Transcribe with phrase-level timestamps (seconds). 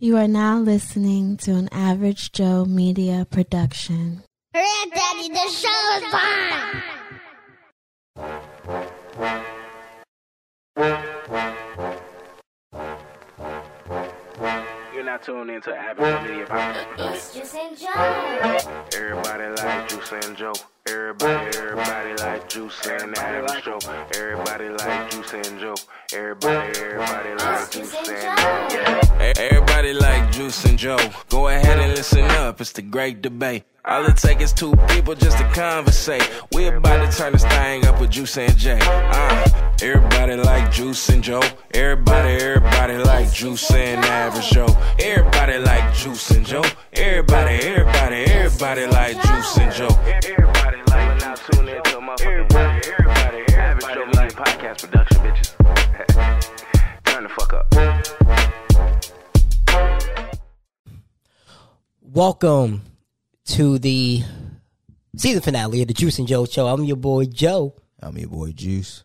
[0.00, 4.22] You are now listening to an Average Joe Media production.
[4.54, 6.04] Red Daddy, the show is
[14.94, 17.14] You're not tuned into Average Media Podcast.
[17.14, 18.58] It's Joose and Joe.
[18.94, 20.52] Everybody like Joose and Joe.
[20.90, 23.78] Everybody, everybody like Joose and Average Joe.
[24.14, 25.74] Everybody like Joose and Joe.
[26.14, 29.32] Everybody, everybody like Joose and yeah.
[29.36, 30.98] Everybody like Joose and Joe.
[31.28, 32.62] Go ahead and listen up.
[32.62, 33.64] It's the great debate.
[33.84, 36.26] All it takes is two people just to conversate.
[36.52, 38.78] We about to turn this thing up with Joose and Jay.
[38.80, 41.42] Uh, everybody like Joose and Joe.
[41.74, 44.74] Everybody, everybody like Joose and Average Joe.
[44.98, 46.64] Everybody like Joose and Joe.
[46.94, 50.47] Everybody, everybody, everybody like Joose and Joe.
[51.38, 55.50] Everybody tune in to a motherfucking everybody, everybody, Average Joe Media Podcast production, bitches.
[57.04, 57.74] Turn the fuck up.
[62.00, 62.82] Welcome
[63.46, 64.22] to the
[65.16, 66.66] season finale of the Joose and Joe Show.
[66.66, 67.74] I'm your boy Joe.
[68.00, 69.04] I'm your boy Joose.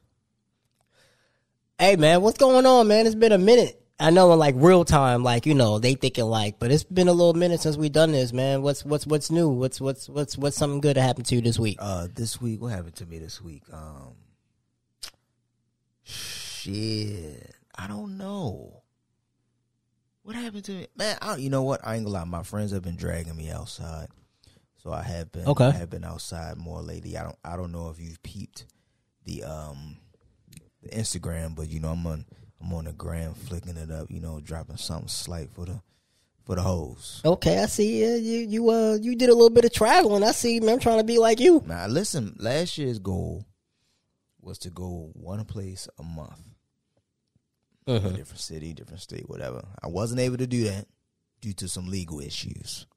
[1.77, 3.05] Hey man, what's going on, man?
[3.05, 3.82] It's been a minute.
[4.03, 7.07] I know in like real time, like you know, they thinking like, but it's been
[7.07, 8.61] a little minute since we done this, man.
[8.61, 9.47] What's what's what's new?
[9.47, 11.77] What's what's what's what's something good that happened to you this week?
[11.79, 13.63] Uh, this week, what happened to me this week?
[13.71, 14.15] Um,
[16.03, 18.83] shit, I don't know.
[20.23, 21.17] What happened to me, man?
[21.21, 21.79] I, you know what?
[21.81, 22.25] I ain't gonna lie.
[22.25, 24.07] My friends have been dragging me outside,
[24.83, 25.47] so I have been.
[25.47, 25.67] Okay.
[25.67, 27.15] I have been outside more lately.
[27.15, 27.37] I don't.
[27.45, 28.65] I don't know if you've peeped
[29.23, 29.95] the um
[30.81, 32.25] the Instagram, but you know I'm on
[32.63, 34.09] I'm on the gram flicking it up.
[34.09, 35.81] You know, dropping something slight for the
[36.45, 37.21] for the hoes.
[37.25, 38.15] Okay, I see you.
[38.15, 40.23] You you uh you did a little bit of traveling.
[40.23, 40.75] I see, man.
[40.75, 41.63] I'm trying to be like you.
[41.65, 43.45] Now, listen, last year's goal
[44.41, 46.39] was to go one place a month.
[47.85, 49.61] A different city, different state, whatever.
[49.81, 50.87] I wasn't able to do that
[51.41, 52.87] due to some legal issues.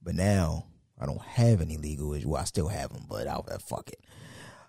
[0.00, 0.66] But now
[1.00, 2.26] I don't have any legal issues.
[2.26, 4.00] Well, I still have them, but I'll fuck it.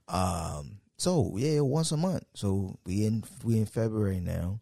[0.08, 0.81] Um.
[1.02, 2.26] So yeah, once a month.
[2.36, 4.60] So we in we in February now.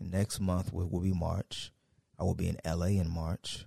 [0.00, 1.70] Next month will, will be March.
[2.18, 2.96] I will be in L.A.
[2.96, 3.66] in March.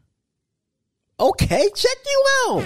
[1.20, 2.64] Okay, check you out.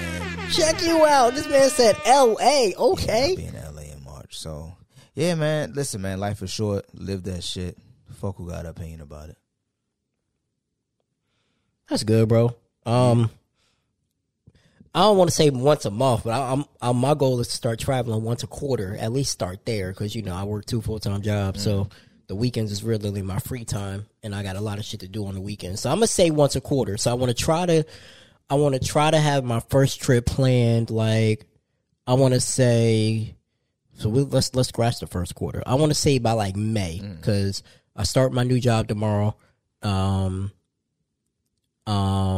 [0.53, 1.33] Check you out.
[1.33, 2.73] This man said L.A.
[2.77, 3.35] I'll Okay.
[3.35, 4.37] be in LA in March.
[4.39, 4.71] So
[5.13, 5.73] yeah, man.
[5.73, 6.21] Listen, man.
[6.21, 6.85] Life is short.
[6.93, 7.77] Live that shit.
[8.13, 9.37] Fuck who got an opinion about it.
[11.89, 12.55] That's good, bro.
[12.85, 13.29] Um,
[14.97, 17.49] I don't want to say once a month, but I, I'm, I'm my goal is
[17.49, 18.97] to start traveling once a quarter.
[18.99, 21.89] At least start there, because you know I work two full time jobs, so
[22.25, 25.07] the weekends is really my free time, and I got a lot of shit to
[25.07, 25.81] do on the weekends.
[25.81, 26.97] So I'm gonna say once a quarter.
[26.97, 27.85] So I want to try to,
[28.49, 30.89] I want to try to have my first trip planned.
[30.89, 31.45] Like
[32.07, 33.35] I want to say,
[33.99, 35.61] so we, let's let's scratch the first quarter.
[35.67, 37.61] I want to say by like May, because
[37.95, 39.35] I start my new job tomorrow.
[39.83, 40.51] Um,
[41.85, 42.36] um,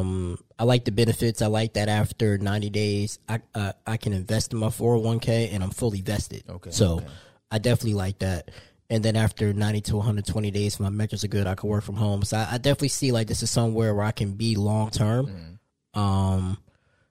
[0.59, 1.41] I like the benefits.
[1.41, 5.63] I like that after 90 days, I uh, I can invest in my 401k and
[5.63, 6.43] I'm fully vested.
[6.49, 7.07] Okay, So okay.
[7.49, 8.51] I definitely like that.
[8.89, 11.83] And then after 90 to 120 days, if my metrics are good, I can work
[11.83, 12.23] from home.
[12.23, 15.59] So I, I definitely see like this is somewhere where I can be long term.
[15.93, 16.57] Um,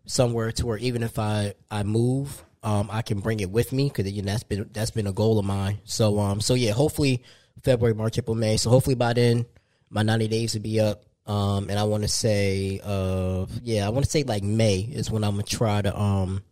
[0.04, 3.88] somewhere to where even if I I move, um, I can bring it with me
[3.88, 5.78] because you know that's been that's been a goal of mine.
[5.84, 7.22] So um, so yeah, hopefully
[7.62, 8.56] February, March, April, May.
[8.58, 9.47] So hopefully by then
[9.91, 11.04] my 90 days will be up.
[11.28, 15.10] Um, and I want to say, uh, yeah, I want to say like May is
[15.10, 16.42] when I'm gonna try to, um,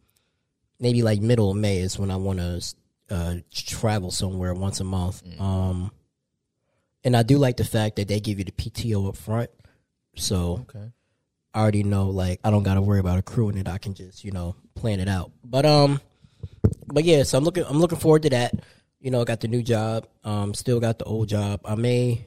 [0.79, 2.63] maybe like middle of May is when I want to,
[3.11, 5.23] uh, travel somewhere once a month.
[5.41, 5.91] Um,
[7.05, 9.49] and I do like the fact that they give you the PTO up front.
[10.17, 10.93] So Okay.
[11.55, 13.67] I already know, like, I don't got to worry about accruing it.
[13.69, 15.33] I can just, you know, plan it out.
[15.43, 16.01] But, um,
[16.89, 18.55] but yeah, so I'm looking, I'm looking forward to that.
[19.01, 20.07] You know, I got the new job.
[20.23, 21.61] Um, still got the old job.
[21.65, 22.27] I may,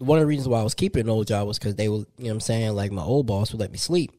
[0.00, 1.98] one of the reasons why I was keeping an old job was because they were,
[1.98, 2.74] you know what I'm saying?
[2.74, 4.10] Like, my old boss would let me sleep.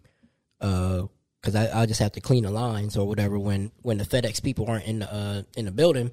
[0.61, 1.07] Uh,
[1.41, 4.43] cause I, I just have to clean the lines or whatever when, when the FedEx
[4.43, 6.11] people aren't in the, uh, in the building.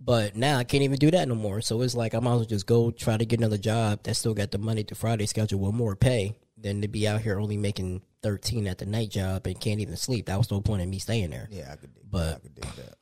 [0.00, 1.60] But now I can't even do that no more.
[1.60, 4.16] So it's like I might as well just go try to get another job that
[4.16, 7.38] still got the Monday to Friday schedule with more pay than to be out here
[7.38, 10.26] only making thirteen at the night job and can't even sleep.
[10.26, 11.48] That was no point in me staying there.
[11.52, 11.94] Yeah, I could.
[11.94, 12.96] Dig, But- I could dig that.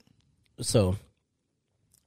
[0.65, 0.97] So,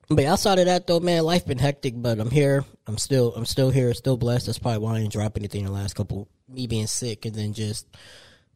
[0.10, 1.94] but outside of that though, man, life been hectic.
[1.96, 2.66] But I'm here.
[2.88, 3.34] I'm still.
[3.36, 3.94] I'm still here.
[3.94, 4.46] Still blessed.
[4.48, 6.28] That's probably why I didn't drop anything the last couple.
[6.50, 7.88] Me being sick and then just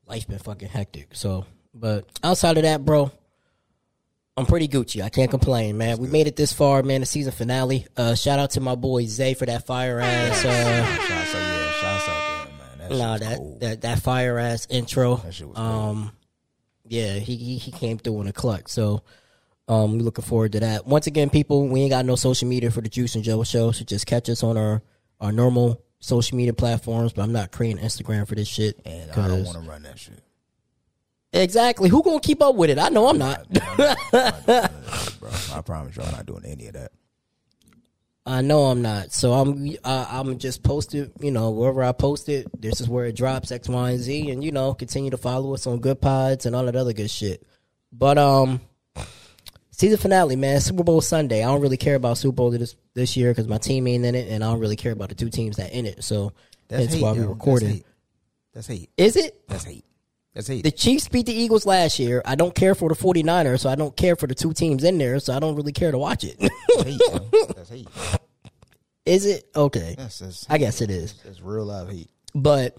[0.06, 1.10] life been fucking hectic.
[1.14, 3.12] So, but outside of that, bro,
[4.36, 5.02] I'm pretty Gucci.
[5.02, 5.98] I can't complain, man.
[5.98, 7.00] We made it this far, man.
[7.00, 7.88] The season finale.
[7.96, 10.46] Uh, shout out to my boy Zay for that fire ass.
[10.46, 12.90] Uh, Shouts out, yeah, shouts out to him, man.
[12.90, 13.60] That nah, that, cold.
[13.62, 15.16] that that fire ass intro.
[15.18, 15.68] That shit was cold.
[15.68, 16.12] um,
[16.86, 18.68] yeah, he, he he came through in a clutch.
[18.68, 19.02] So,
[19.68, 20.86] um, we looking forward to that.
[20.88, 23.72] Once again, people, we ain't got no social media for the Joose and Joe show,
[23.72, 24.82] so just catch us on our
[25.20, 28.80] our normal social media platforms, but I'm not creating Instagram for this shit.
[28.86, 30.22] And I don't want to run that shit.
[31.34, 31.90] exactly.
[31.90, 32.78] Who gonna keep up with it?
[32.80, 33.46] I know I'm not.
[33.62, 34.72] I'm not- I'm not
[35.02, 35.56] shit.
[35.56, 36.92] I promise you, I'm not doing any of that.
[38.28, 39.12] I know I'm not.
[39.14, 43.06] So I'm uh, I'm just posted, you know, wherever I post it, this is where
[43.06, 46.02] it drops X, Y, and Z, and you know, continue to follow us on Good
[46.02, 47.42] Pods and all that other good shit.
[47.92, 48.60] But um,
[49.78, 51.44] season finale, man, Super Bowl Sunday.
[51.44, 54.16] I don't really care about Super Bowl this this year because my team ain't in
[54.16, 56.04] it, and I don't really care about the two teams that in it.
[56.04, 56.34] So
[56.68, 57.14] That's that's hate, why yo.
[57.14, 57.70] we That's recording.
[57.70, 57.86] hate.
[58.54, 58.90] That's hate.
[58.98, 59.48] Is it?
[59.48, 59.86] That's hate.
[60.34, 60.64] That's hate.
[60.64, 62.22] The Chiefs beat the Eagles last year.
[62.26, 64.98] I don't care for the 49ers, so I don't care for the two teams in
[64.98, 66.38] there, so I don't really care to watch it.
[66.40, 67.02] That's hate.
[67.56, 67.88] That's hate.
[69.06, 69.50] is it?
[69.56, 69.96] Okay.
[69.98, 71.16] That's, that's I guess it is.
[71.26, 72.10] It's real live hate.
[72.36, 72.78] But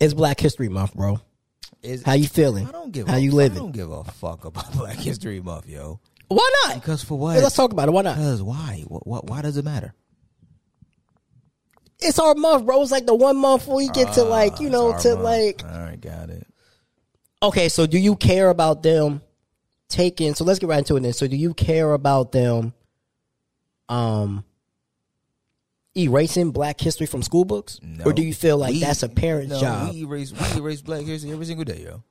[0.00, 1.20] it's Black History Month, bro.
[1.86, 2.66] Is How you feeling?
[2.66, 3.06] I don't give.
[3.06, 6.00] How a, you I don't give a fuck about Black History Month, yo.
[6.28, 6.74] Why not?
[6.74, 7.42] Because for Hey, what?
[7.44, 7.92] let's talk about it.
[7.92, 8.16] Why not?
[8.16, 8.82] Because why?
[8.88, 9.30] What, what?
[9.30, 9.94] Why does it matter?
[12.00, 12.82] It's our month, bro.
[12.82, 15.20] It's like the one month we get to like, you Ah, know, to month.
[15.22, 16.46] like All right, got it.
[17.42, 19.22] Okay, so do you care about them
[19.88, 21.12] taking so let's get right into it then.
[21.12, 22.74] So do you care about them
[23.88, 24.44] um
[25.96, 27.78] erasing black history from school books?
[27.82, 28.04] No.
[28.04, 29.94] Or do you feel like We- that's a parent's no, job?
[29.94, 32.02] We erase, we erase Black history every single day, yo.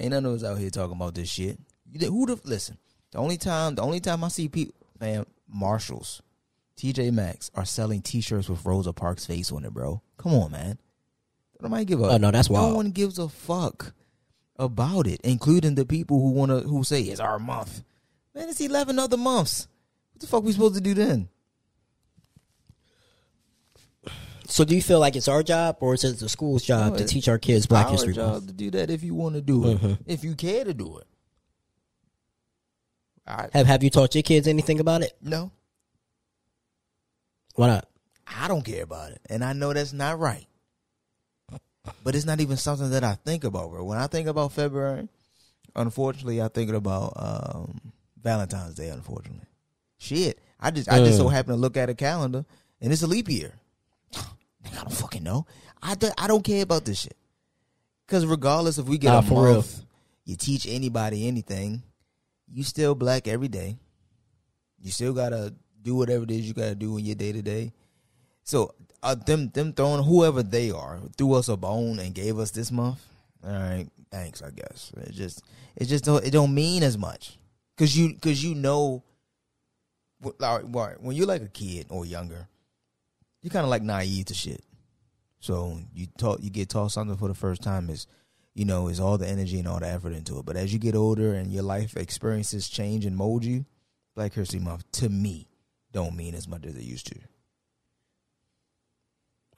[0.00, 1.58] Ain't none of us out here talking about this shit.
[2.00, 2.78] Who the listen?
[3.12, 6.20] The only time, the only time I see people, man, Marshalls,
[6.76, 10.02] TJ Maxx are selling T-shirts with Rosa Parks' face on it, bro.
[10.18, 10.78] Come on, man.
[11.60, 12.04] Nobody give a.
[12.10, 13.94] Oh, no, that's why no one gives a fuck
[14.58, 17.82] about it, including the people who wanna who say it's our month.
[18.34, 19.66] Man, it's eleven other months.
[20.12, 21.28] What the fuck we supposed to do then?
[24.48, 26.98] So do you feel like it's our job or is it the school's job No,
[26.98, 28.46] to teach our kids black Our history job month?
[28.48, 29.98] to do that if you want to do it, Mhm.
[30.06, 31.06] if you care to do it.
[33.26, 35.16] I Have have you taught your kids anything about it?
[35.20, 35.50] no,
[37.54, 37.88] Why not?
[38.26, 40.46] I don't care about it, and I know that's not right.
[42.02, 43.84] But it's not even something that I think about, bro.
[43.84, 45.08] When I think about February,
[45.74, 47.80] unfortunately, I think about um,
[48.20, 48.88] Valentine's Day.
[48.88, 49.46] Unfortunately,
[49.96, 50.40] shit.
[50.60, 51.32] I just I just so Mm.
[51.32, 52.44] happen to look at a calendar
[52.80, 53.54] and it's a leap year.
[54.76, 55.46] I don't fucking know.
[55.82, 57.16] I, do, I don't care about this shit.
[58.06, 59.54] Because regardless if we get Nah, a for real.
[59.54, 59.84] month,
[60.24, 61.82] you teach anybody anything,
[62.52, 63.76] you still black every day.
[64.80, 67.72] You still gotta do whatever it is you gotta do in your day to day.
[68.44, 72.50] So uh, them them throwing whoever they are threw us a bone and gave us
[72.52, 73.04] this month.
[73.44, 74.42] All right, thanks.
[74.42, 75.42] I guess it just
[75.74, 77.38] it just don't it don't mean as much
[77.76, 79.02] because you because you know.
[80.38, 82.48] Like, right, when you're like a kid or younger,
[83.46, 84.64] you're kind of like naive to shit.
[85.38, 88.08] So you talk, you get taught something for the first time is,
[88.54, 90.44] you know, is all the energy and all the effort into it.
[90.44, 93.64] But as you get older and your life experiences change and mold you,
[94.16, 95.46] Black History Month to me
[95.92, 97.14] don't mean as much as it used to.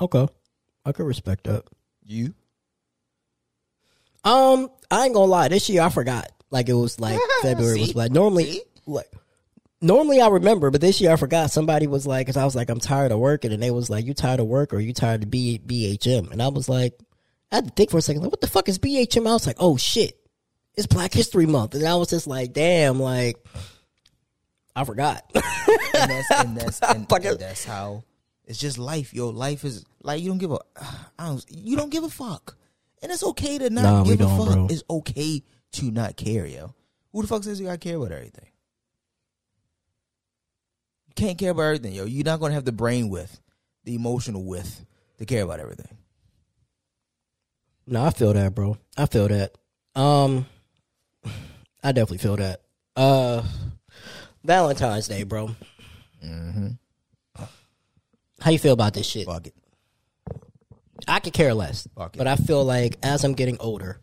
[0.01, 0.29] Okay.
[0.85, 1.65] I could respect that.
[2.05, 2.35] You?
[4.23, 5.49] Um, I ain't gonna lie.
[5.49, 6.31] This year I forgot.
[6.51, 7.95] Like it was like February was See?
[7.95, 8.63] like normally See?
[8.87, 9.11] like
[9.81, 11.51] normally I remember, but this year I forgot.
[11.51, 14.05] Somebody was like, because I was like, I'm tired of working, and they was like,
[14.07, 16.31] you tired of work or you tired of B- BHM?
[16.31, 16.99] And I was like,
[17.51, 19.27] I had to think for a second, like, what the fuck is BHM?
[19.29, 20.19] I was like, oh shit,
[20.75, 23.37] it's Black History Month, and I was just like, damn, like
[24.77, 25.25] I forgot.
[25.35, 28.05] and that's and that's and, and that's how
[28.45, 29.13] it's just life.
[29.15, 30.59] Yo, life is like you don't give a
[31.19, 32.57] I don't, you don't give a fuck,
[33.03, 34.47] and it's okay to not Nah, give a fuck.
[34.55, 34.67] bro.
[34.71, 35.43] It's okay
[35.73, 36.75] to not care, yo.
[37.13, 38.47] Who the fuck says you gotta care about everything?
[41.19, 42.05] Can't care about everything, yo.
[42.05, 43.41] You're not gonna have the brain with,
[43.83, 44.87] the emotional width
[45.19, 45.99] to care about everything.
[47.89, 48.79] No, I feel that, bro.
[48.97, 49.57] I feel that.
[49.97, 50.47] Um,
[51.83, 52.61] I definitely feel that.
[52.95, 53.43] Uh,
[54.45, 55.51] Valentine's Day, bro.
[56.25, 56.69] Mm-hmm.
[58.41, 59.27] How you feel about this shit?
[59.27, 59.55] Fuck it.
[61.09, 62.19] I could care less, Fuck it.
[62.19, 63.99] but I feel like as I'm getting older,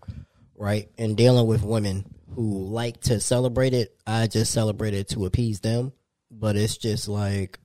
[0.58, 5.26] right, and dealing with women who like to celebrate it, I just celebrate it to
[5.26, 5.94] appease them.
[6.38, 7.60] But it's just like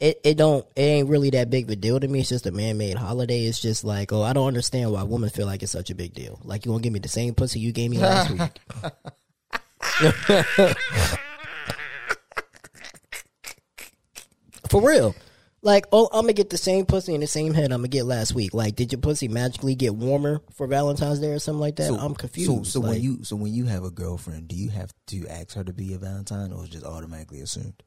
[0.00, 0.20] it.
[0.24, 0.66] It don't.
[0.74, 2.20] It ain't really that big of a deal to me.
[2.20, 3.44] It's just a man made holiday.
[3.44, 6.14] It's just like, oh, I don't understand why women feel like it's such a big
[6.14, 6.40] deal.
[6.42, 8.58] Like you to give me the same pussy you gave me last week.
[14.68, 15.14] For real.
[15.66, 18.04] Like, oh, I'm gonna get the same pussy in the same head I'm gonna get
[18.04, 18.54] last week.
[18.54, 21.92] Like, did your pussy magically get warmer for Valentine's Day or something like that?
[21.92, 22.68] I'm confused.
[22.68, 25.54] So, so when you so when you have a girlfriend, do you have to ask
[25.54, 27.82] her to be a Valentine, or is it just automatically assumed?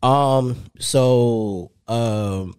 [0.00, 2.54] um, so um,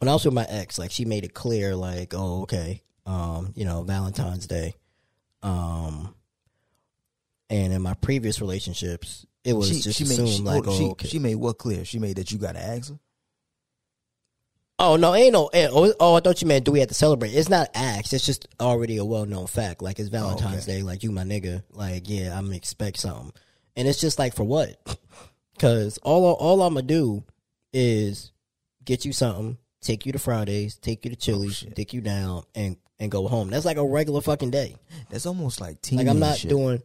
[0.00, 3.54] when I was with my ex, like she made it clear, like, oh, okay, um,
[3.56, 4.74] you know, Valentine's Day,
[5.42, 6.14] um,
[7.48, 11.08] and in my previous relationships, it was just assumed she, like, oh, she, okay.
[11.08, 11.86] she made what clear?
[11.86, 12.98] She made that you got to ask her.
[14.82, 15.46] Oh no, ain't no.
[15.46, 17.30] eh, Oh, oh, I thought you meant do we have to celebrate?
[17.30, 18.12] It's not acts.
[18.12, 19.80] It's just already a well known fact.
[19.80, 20.82] Like it's Valentine's Day.
[20.82, 21.62] Like you, my nigga.
[21.70, 23.32] Like yeah, I'm expect something,
[23.76, 24.76] and it's just like for what?
[25.54, 27.22] Because all all I'm gonna do
[27.72, 28.32] is
[28.84, 32.76] get you something, take you to Fridays, take you to Chili's, take you down, and
[32.98, 33.50] and go home.
[33.50, 34.74] That's like a regular fucking day.
[35.10, 35.98] That's almost like teen.
[35.98, 36.50] Like I'm not shit.
[36.50, 36.82] doing.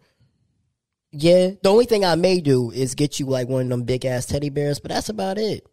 [1.12, 4.06] Yeah, the only thing I may do is get you like one of them big
[4.06, 5.66] ass teddy bears, but that's about it.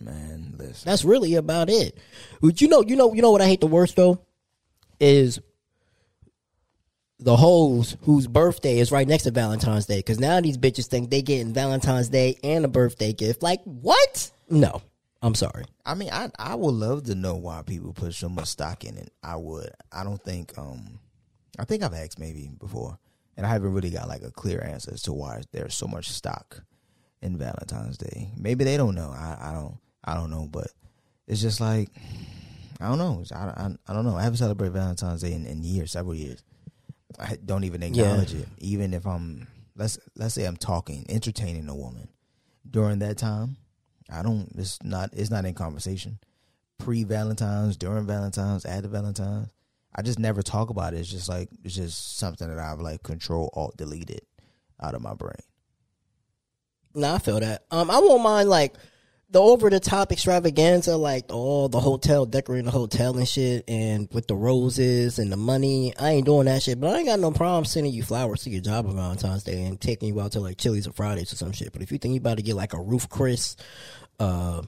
[0.00, 0.88] Man, listen.
[0.88, 1.98] That's really about it.
[2.40, 4.20] But you know, you know, you know what I hate the worst though
[5.00, 5.40] is
[7.18, 9.98] the hoes whose birthday is right next to Valentine's Day.
[9.98, 13.42] Because now these bitches think they getting Valentine's Day and a birthday gift.
[13.42, 14.30] Like what?
[14.50, 14.82] No,
[15.22, 15.64] I'm sorry.
[15.84, 18.96] I mean, I I would love to know why people put so much stock in
[18.96, 19.10] it.
[19.22, 19.70] I would.
[19.90, 20.56] I don't think.
[20.58, 21.00] Um,
[21.58, 22.98] I think I've asked maybe before,
[23.36, 26.10] and I haven't really got like a clear answer as to why there's so much
[26.10, 26.62] stock
[27.22, 28.30] in Valentine's Day.
[28.36, 29.10] Maybe they don't know.
[29.10, 29.78] I I don't.
[30.06, 30.48] I don't know.
[30.50, 30.68] But
[31.26, 31.90] it's just like
[32.80, 33.24] I don't know.
[33.34, 34.16] I I, I don't know.
[34.16, 36.42] I haven't celebrated Valentine's Day in, in years, several years.
[37.18, 39.46] I don't even acknowledge it, even if I'm
[39.76, 42.08] let's let's say I'm talking, entertaining a woman
[42.68, 43.56] during that time.
[44.10, 44.50] I don't.
[44.56, 45.10] It's not.
[45.12, 46.18] It's not in conversation.
[46.78, 49.48] Pre Valentine's, during Valentine's, after Valentine's.
[49.94, 50.98] I just never talk about it.
[50.98, 54.20] It's just like it's just something that I've like control alt deleted
[54.80, 55.32] out of my brain.
[56.94, 57.64] No, I feel that.
[57.70, 58.74] Um, I won't mind like
[59.30, 64.08] the over the top extravaganza, like all the hotel decorating the hotel and shit, and
[64.12, 65.92] with the roses and the money.
[65.98, 68.50] I ain't doing that shit, but I ain't got no problem sending you flowers to
[68.50, 71.36] your job on Valentine's Day and taking you out to like Chili's or Fridays or
[71.36, 71.72] some shit.
[71.72, 73.56] But if you think you about to get like a Ruth's Chris,
[74.20, 74.62] uh,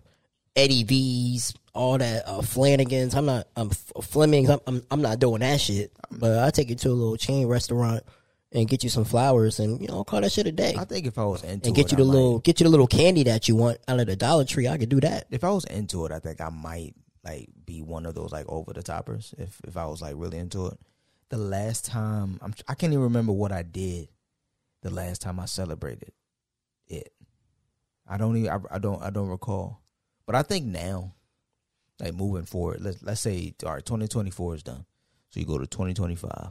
[0.57, 3.47] Eddie V's, all that uh, Flanagan's, I'm not.
[3.57, 4.51] I'm Fleming's.
[4.51, 5.93] I'm, I'm I'm not doing that shit.
[6.11, 8.03] But I take you to a little chain restaurant.
[8.51, 11.07] And get you some flowers, and you know, call that shit a day I think
[11.07, 12.71] if I was into and get it, you the I might- little get you the
[12.71, 14.67] little candy that you want out of the Dollar Tree.
[14.67, 15.27] I could do that.
[15.31, 18.47] if I was into it, I think I might like be one of those like
[18.49, 19.35] over the toppers.
[19.37, 20.79] If if I was like really into it,
[21.29, 24.09] the last time I'm I can't even remember what I did.
[24.81, 26.13] The last time I celebrated
[26.87, 27.13] it,
[28.09, 29.83] I don't even I, I don't I don't recall.
[30.25, 31.13] But I think now,
[32.01, 34.87] like moving forward, let's let's say all right, 2024 is done,
[35.29, 36.49] so you go to 2025.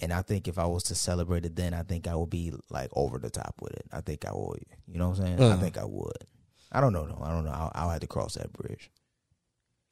[0.00, 2.52] And I think if I was to celebrate it then, I think I would be
[2.70, 3.86] like over the top with it.
[3.92, 4.62] I think I would.
[4.86, 5.42] You know what I'm saying?
[5.52, 5.60] I Mhm.
[5.60, 6.24] think I would.
[6.70, 7.06] I don't know.
[7.06, 7.22] though.
[7.22, 7.50] I don't know.
[7.50, 8.90] I'll, I'll have to cross that bridge.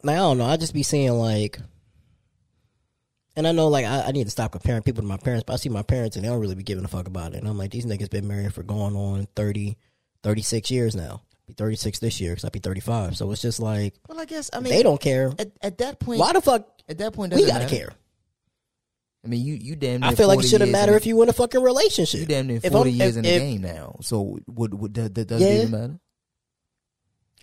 [0.05, 0.45] Now I don't know.
[0.47, 1.59] I just be seeing like,
[3.35, 5.55] and I know like I, I need to stop comparing people to my parents, but
[5.55, 7.39] I see my parents and they don't really be giving a fuck about it.
[7.39, 9.77] And I'm like, these niggas been married for going on 30,
[10.23, 11.23] 36 years now.
[11.47, 13.17] Be 36 this year because I'll be 35.
[13.17, 15.33] So it's just like Well, I guess I mean they don't care.
[15.39, 17.77] At, at that point, Why the fuck at that point we doesn't gotta matter.
[17.77, 17.93] care?
[19.27, 20.05] I mean, you you damn.
[20.05, 22.21] I feel like it shouldn't matter if you in a fucking relationship.
[22.21, 23.97] you damn near If forty I'm- years if- in the if- game now.
[24.03, 25.55] So would would that doesn't Yeah.
[25.63, 26.01] even matter?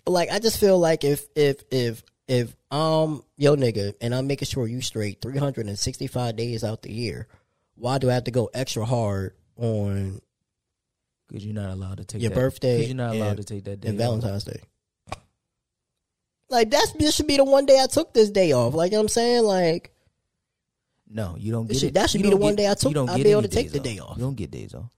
[0.06, 4.46] like I just feel like if if if if um yo nigga and I'm making
[4.46, 7.28] sure you straight 365 days out the year,
[7.74, 10.20] why do I have to go extra hard on
[11.28, 13.44] Because you're not allowed to take Your that, birthday 'cause you're not allowed and- to
[13.44, 13.88] take that day.
[13.90, 14.06] and off.
[14.06, 14.60] Valentine's Day?
[16.50, 18.74] Like that's this should be the one day I took this day off.
[18.74, 19.90] Like you know what I'm saying, like
[21.08, 21.94] No, you don't get should- it.
[21.94, 23.30] that should You be the one get- day I took- you don't I'll get be
[23.30, 24.16] able to take the day off.
[24.16, 24.90] You don't get days off.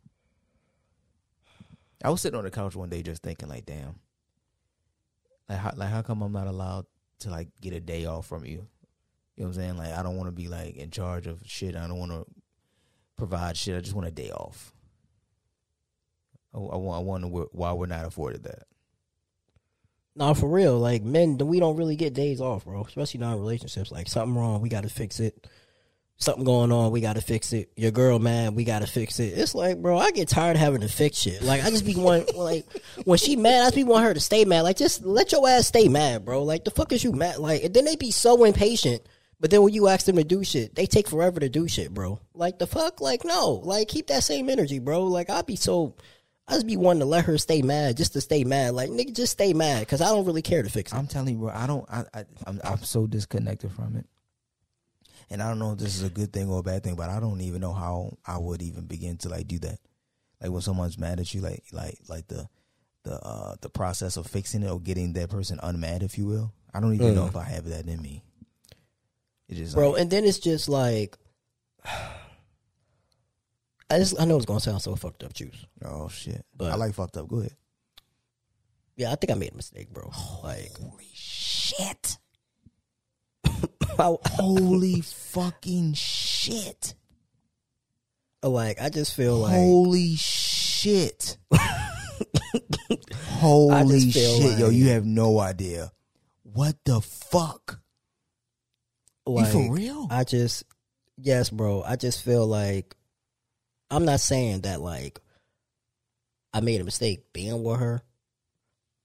[2.03, 3.99] I was sitting on the couch one day just thinking, like, damn,
[5.49, 6.87] like how like how come I'm not allowed
[7.21, 8.67] to like get a day off from you?
[9.37, 9.77] You know what I'm saying?
[9.79, 11.75] Like I don't want to be like in charge of shit.
[11.75, 12.27] I don't want to
[13.17, 13.77] provide shit.
[13.77, 14.73] I just want a day off.
[16.55, 17.01] I, I want.
[17.01, 18.63] I wonder why we're not afforded that.
[20.15, 20.79] nah for real.
[20.79, 22.83] Like men, we don't really get days off, bro.
[22.85, 23.91] Especially not in relationships.
[23.91, 25.47] Like something wrong, we got to fix it.
[26.19, 27.71] Something going on, we got to fix it.
[27.77, 29.37] Your girl mad, we got to fix it.
[29.37, 31.43] It's like, bro, I get tired of having to fix shit.
[31.43, 32.65] Like I just be one like
[33.05, 34.63] when she mad, I just be want her to stay mad.
[34.63, 36.43] Like just let your ass stay mad, bro.
[36.43, 37.37] Like the fuck is you mad?
[37.39, 39.03] Like and then they be so impatient.
[39.39, 41.93] But then when you ask them to do shit, they take forever to do shit,
[41.93, 42.21] bro.
[42.35, 45.05] Like the fuck, like no, like keep that same energy, bro.
[45.05, 45.95] Like I'd be so,
[46.49, 48.73] I just be wanting to let her stay mad just to stay mad.
[48.73, 50.97] Like nigga, just stay mad because I don't really care to fix it.
[50.97, 51.51] I'm telling you, bro.
[51.51, 51.85] I don't.
[51.91, 54.07] I, I I'm I'm so disconnected from it,
[55.30, 56.95] and I don't know if this is a good thing or a bad thing.
[56.97, 59.78] But I don't even know how I would even begin to like do that.
[60.40, 62.49] Like when someone's mad at you, like like like the
[63.04, 66.52] the uh the process of fixing it or getting that person unmad, if you will.
[66.75, 68.23] I don't even know if I have that in me.
[69.49, 69.90] It just bro.
[69.92, 71.16] like, And then it's just like,
[73.90, 75.64] I just I know it's gonna sound so fucked up, Joose.
[75.85, 76.45] oh shit.
[76.56, 77.28] But- I like fucked up.
[77.28, 77.54] Go ahead.
[78.97, 80.11] Yeah, I think I made a mistake, bro.
[80.42, 82.16] Like, Holy shit.
[83.99, 86.95] Holy fucking shit.
[88.43, 91.37] like I just feel like Holy shit.
[93.40, 95.93] Holy shit, yo, you have no idea
[96.43, 97.81] What the fuck?
[99.26, 100.07] Like, for real?
[100.11, 100.64] I just,
[101.19, 101.83] yes, bro.
[101.83, 102.97] I just feel like
[103.90, 105.21] I'm not saying that like
[106.52, 108.02] I made a mistake being with her.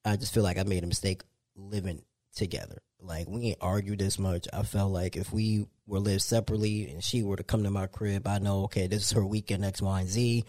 [0.06, 1.24] I just feel like I made a mistake
[1.56, 2.04] living
[2.36, 2.82] together.
[3.02, 4.48] Like we ain't argued this much.
[4.54, 7.88] I felt like if we were lived separately and she were to come to my
[7.88, 10.46] crib, I know okay, this is her weekend X, Y, and Z.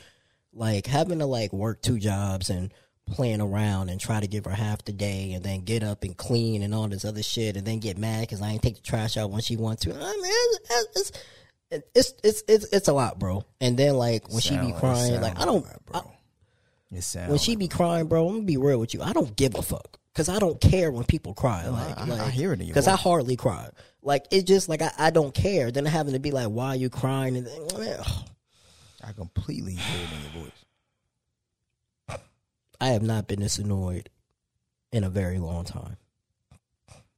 [0.52, 2.72] Like having to like work two jobs and
[3.06, 6.16] playing around and try to give her half the day and then get up and
[6.16, 8.82] clean and all this other shit and then get mad because I ain't take the
[8.82, 9.94] trash out when she wants to.
[9.94, 11.12] I mean, it's, it's
[11.94, 13.44] it's it's it's it's a lot, bro.
[13.60, 15.64] And then like when she be crying, like I don't.
[15.64, 16.10] like, bro.
[16.90, 19.00] It sounds when she be crying, bro, I'm gonna be real with you.
[19.00, 21.66] I don't give a fuck because I don't care when people cry.
[21.68, 23.68] like, I- I like, hear it in your because I hardly cry.
[24.02, 25.70] Like it's just like I, I don't care.
[25.70, 27.36] Then having to be like, why are you crying?
[27.36, 28.00] And then,
[29.04, 32.18] I completely hear it in your voice.
[32.80, 34.10] I have not been this annoyed
[34.90, 35.96] in a very long time.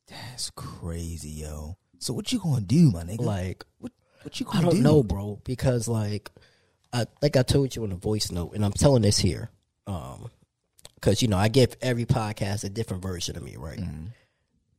[0.09, 1.77] That's crazy, yo.
[1.99, 3.21] So what you gonna do, my nigga?
[3.21, 4.67] Like what what you gonna do?
[4.67, 4.83] I don't do?
[4.83, 6.31] know, bro, because like
[6.93, 9.51] I like I told you in a voice note, and I'm telling this here,
[9.87, 10.31] um,
[11.05, 13.79] because you know I give every podcast a different version of me, right?
[13.79, 14.07] Mm-hmm.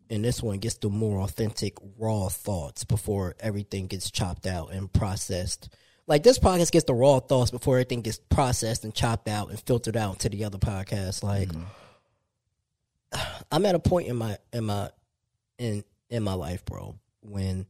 [0.09, 4.91] And this one gets the more authentic, raw thoughts before everything gets chopped out and
[4.91, 5.69] processed.
[6.07, 9.59] Like this podcast gets the raw thoughts before everything gets processed and chopped out and
[9.59, 11.21] filtered out to the other podcast.
[11.23, 11.63] Like mm-hmm.
[13.51, 14.89] I'm at a point in my in my
[15.59, 17.67] in in my life, bro, when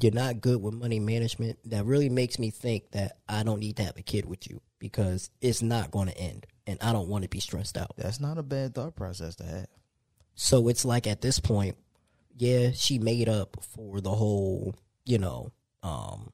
[0.00, 3.76] you're not good with money management, that really makes me think that I don't need
[3.76, 7.08] to have a kid with you because it's not going to end and I don't
[7.08, 7.92] want to be stressed out.
[7.96, 9.66] That's not a bad thought process to have.
[10.34, 11.76] So it's like at this point,
[12.38, 15.52] yeah, she made up for the whole, you know,
[15.82, 16.32] um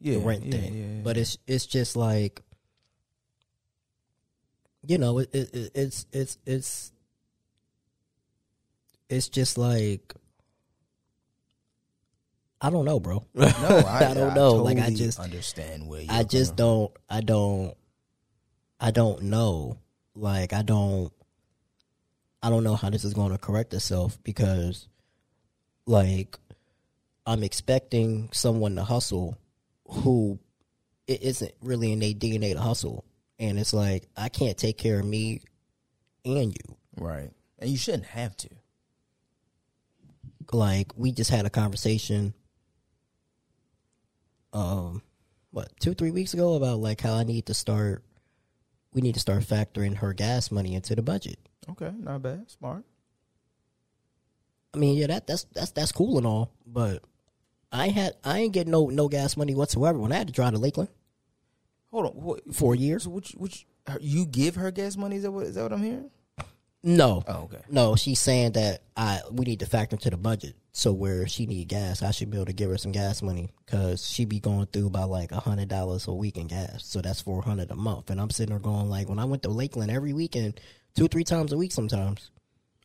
[0.00, 0.74] Yeah, the rent yeah, thing.
[0.74, 2.40] yeah, But it's it's just like
[4.86, 6.92] you know, it, it, it- it's it's it's
[9.08, 10.14] it's just like
[12.60, 13.24] I don't know, bro.
[13.34, 13.46] no,
[13.88, 14.54] I, I don't know.
[14.54, 16.06] Like, I just- understand where you.
[16.10, 17.74] I just don't I don't
[18.82, 19.78] I don't know.
[20.14, 21.12] Like I don't
[22.42, 24.88] I don't know how this is going to correct itself because
[25.86, 26.36] like
[27.24, 29.38] I'm expecting someone to hustle
[29.86, 30.40] who
[31.06, 33.04] it isn't really in their DNA to hustle.
[33.38, 35.42] And it's like I can't take care of me
[36.24, 36.76] and you.
[36.98, 38.48] right, and you shouldn't have to.
[40.52, 42.34] like we just had a conversation
[44.52, 45.00] um
[45.50, 48.04] what two three weeks ago about like how i need to start
[48.92, 51.38] we need to start factoring her gas money into the budget
[51.70, 52.84] Okay, not bad, smart.
[54.74, 57.02] i mean yeah that that's that's that's cool and all but
[57.70, 60.32] i ain't had i ain't getting no no gas money whatsoever when i had to
[60.32, 60.90] drive to lakeland
[61.90, 63.66] Hold on, what, for a year so which which
[64.00, 65.16] you give her gas money?
[65.16, 66.10] Is that what is that what I'm hearing?
[66.82, 67.22] No.
[67.28, 67.62] Oh, okay.
[67.70, 70.56] no she's saying that i we need to factor into the budget.
[70.74, 73.50] So where she need gas i should be able to give her some gas money
[73.64, 76.84] because she be going through about like a hundred dollars a week in gas.
[76.84, 78.10] So that's 400 a month.
[78.10, 80.60] And i'm sitting there going like when i went to lakeland every weekend
[80.96, 82.30] two three times a week sometimes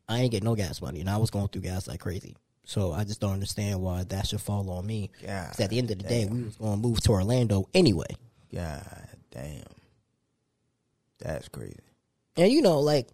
[0.09, 0.99] i ain't get no gas money.
[1.01, 2.35] And i was going through gas like crazy.
[2.65, 5.09] So i just don't understand why that should fall on me.
[5.47, 8.15] 'Cause at the end of the day we was going to move to orlando anyway.
[8.53, 9.63] God damn,
[11.19, 11.79] that's crazy.
[12.35, 13.07] And you know, like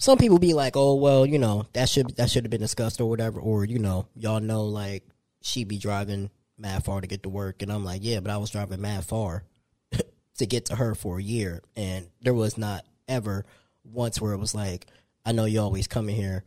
[0.00, 3.00] some people be like, "Oh, well, you know, that should that should have been discussed
[3.00, 5.04] or whatever." Or you know, y'all know like
[5.42, 8.38] she be driving mad far to get to work, and I'm like, "Yeah, but I
[8.38, 9.44] was driving mad far
[10.38, 13.44] to get to her for a year, and there was not ever
[13.84, 14.86] once where it was like,
[15.24, 16.44] I know you always coming here."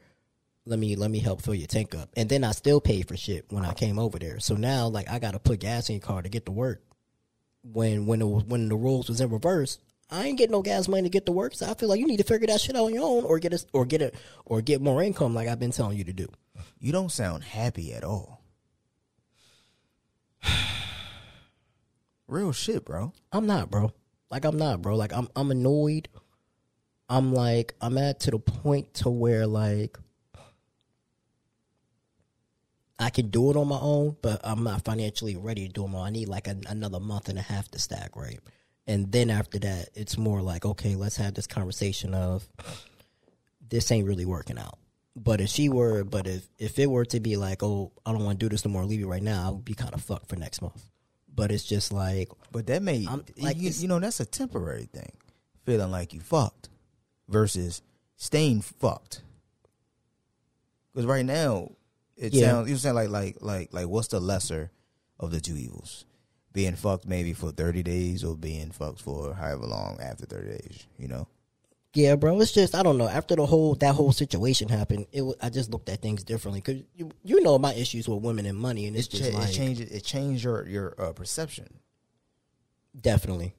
[0.65, 3.17] Let me let me help fill your tank up, and then I still paid for
[3.17, 4.39] shit when I came over there.
[4.39, 6.81] So now, like, I got to put gas in your car to get to work.
[7.63, 9.77] When when it was, when the rules was in reverse,
[10.09, 11.55] I ain't getting no gas money to get to work.
[11.55, 13.39] So I feel like you need to figure that shit out on your own, or
[13.39, 16.13] get it, or get it, or get more income, like I've been telling you to
[16.13, 16.27] do.
[16.79, 18.41] You don't sound happy at all.
[22.27, 23.13] Real shit, bro.
[23.31, 23.91] I'm not, bro.
[24.29, 24.95] Like I'm not, bro.
[24.95, 26.09] Like I'm I'm annoyed.
[27.07, 29.97] I'm like I'm at to the point to where like
[32.99, 35.93] I can do it on my own, but I'm not financially ready to do it
[35.93, 35.95] on.
[35.95, 38.39] I need like a, another month and a half to stack, right?
[38.87, 42.47] And then after that, it's more like, okay, let's have this conversation of
[43.69, 44.77] this ain't really working out.
[45.15, 48.23] But if she were, but if if it were to be like, oh, I don't
[48.25, 50.01] want to do this no more, leave it right now, I would be kind of
[50.01, 50.83] fucked for next month.
[51.33, 54.85] But it's just like, But that may I'm- like, you, you know that's a temporary
[54.91, 55.11] thing.
[55.65, 56.69] Feeling like you fucked
[57.29, 57.81] versus
[58.17, 59.21] staying fucked.
[60.91, 61.71] Because right now
[62.17, 62.49] it Yeah.
[62.51, 64.71] sounds you sound like like like like what's the lesser
[65.19, 66.05] of the two evils?
[66.53, 70.87] Being fucked maybe for thirty days or being fucked for however long after thirty days.
[70.97, 71.27] You know.
[71.95, 72.39] Yeah, bro.
[72.41, 73.07] It's just I don't know.
[73.07, 76.81] After the whole that whole situation happened, it I just looked at things differently because
[76.95, 79.81] you, you know my issues with women and money, and it's just like it changed
[79.81, 81.69] it changed your your uh, perception.
[82.99, 83.55] definitely,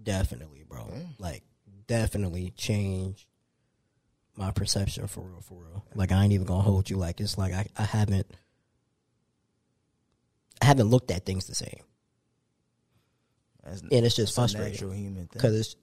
[0.00, 0.88] definitely, bro.
[1.18, 1.42] Like
[1.88, 3.26] definitely changed
[4.36, 5.84] my perception for real, for real.
[5.94, 6.96] Like I ain't even gonna hold you.
[6.98, 8.26] Like it's like I, I haven't
[10.62, 11.80] I haven't looked at things the same,
[13.66, 14.72] That's, and it's just frustrating.
[14.72, 15.28] natural human thing.
[15.32, 15.76] because it's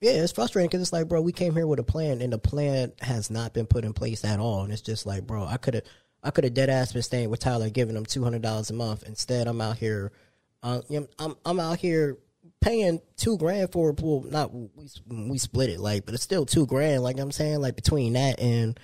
[0.00, 2.38] yeah, it's frustrating because it's like, bro, we came here with a plan, and the
[2.38, 5.58] plan has not been put in place at all, and it's just like, bro, I
[5.58, 5.84] could have,
[6.22, 8.74] I could have dead ass been staying with Tyler, giving him two hundred dollars a
[8.74, 9.02] month.
[9.06, 10.12] Instead, I'm out here,
[10.62, 10.80] uh,
[11.18, 12.16] I'm I'm out here
[12.62, 14.22] paying two grand for a pool.
[14.22, 14.68] Not we
[15.06, 17.02] we split it like, but it's still two grand.
[17.02, 18.80] Like I'm saying, like between that and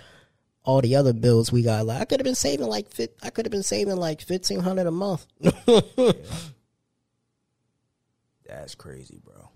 [0.65, 3.31] all the other bills we got, like I could have been saving like fit, I
[3.31, 5.27] could have been saving like fifteen hundred a month.
[8.49, 9.51] That's crazy, bro.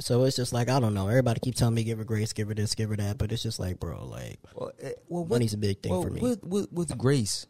[0.00, 1.08] So it's just like I don't know.
[1.08, 3.42] Everybody keep telling me give her grace, give her this, give her that, but it's
[3.42, 6.20] just like, bro, like Well, eh, well, what- money's a big thing well, for me.
[6.20, 7.46] With, with with grace,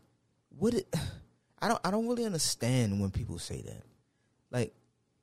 [0.57, 0.87] what it,
[1.61, 3.83] I don't I don't really understand when people say that.
[4.51, 4.73] Like,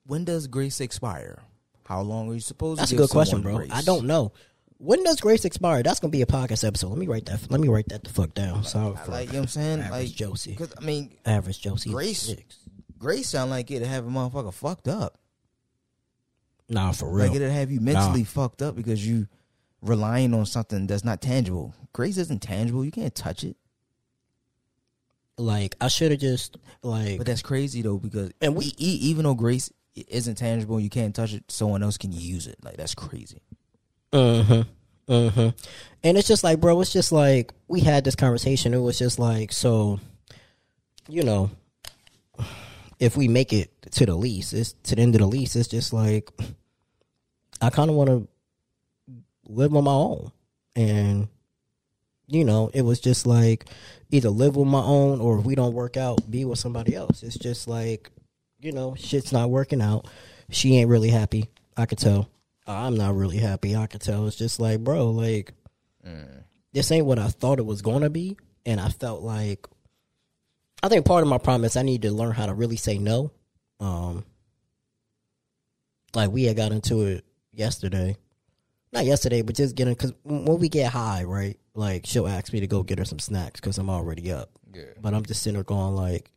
[0.06, 1.42] when does grace expire?
[1.86, 3.58] How long are you supposed That's to That's a good question, bro.
[3.58, 3.72] grace?
[3.74, 4.32] I don't know.
[4.78, 5.82] When does grace expire?
[5.82, 6.90] That's gonna be a podcast episode.
[6.90, 7.50] Let me write that.
[7.50, 8.64] Let me write that the fuck down.
[8.66, 10.52] So I for like you know what I'm saying, average like Josie.
[10.52, 12.60] Because I mean, average Josie Grace- six.
[12.98, 15.18] Grace sound like it'd have a motherfucker fucked up.
[16.70, 17.28] Nah, for real.
[17.28, 19.28] Like it'd have you mentally fucked up because you
[19.82, 21.74] relying on something that's not tangible.
[21.94, 22.84] Grace isn't tangible.
[22.84, 23.56] You can't touch it.
[25.38, 29.34] like I should have just like But that's crazy though because And we- even though
[29.36, 31.44] grace isn't tangible, you can't touch it.
[31.52, 32.58] Someone else can use it.
[32.64, 33.42] Like that's crazy.
[34.14, 34.64] Uh-huh.
[35.08, 35.52] Uh-huh.
[36.04, 38.74] And it's just like, bro, it's just like we had this conversation.
[38.74, 40.00] It was just like, so,
[41.08, 41.52] you know,
[43.00, 45.68] if we make it to the lease, it's to the end of the lease, it's
[45.68, 46.30] just like
[47.62, 48.28] I kind of want to
[49.48, 50.32] live on my own.
[50.76, 51.28] And
[52.28, 53.66] you know, it was just like
[54.12, 57.22] either live with my own or if we don't work out, be with somebody else.
[57.24, 58.10] It's just like,
[58.60, 60.08] you know, shit's not working out.
[60.50, 61.50] She ain't really happy.
[61.78, 62.30] I could tell.
[62.68, 63.76] I'm not really happy.
[63.76, 64.26] I could tell.
[64.28, 65.54] It's just like, bro, like
[66.06, 66.44] mm.
[66.74, 69.68] this ain't what I thought it was gonna be, and I felt like
[70.84, 72.98] I think part of my problem is I need to learn how to really say
[72.98, 73.32] no.
[73.80, 74.24] Um,
[76.14, 78.18] like we had got into it yesterday,
[78.92, 81.60] not yesterday, but just getting because when we get high, right?
[81.74, 84.50] Like she'll ask me to go get her some snacks because I'm already up.
[84.74, 84.84] Yeah.
[85.02, 86.32] But I'm just sitting there going like,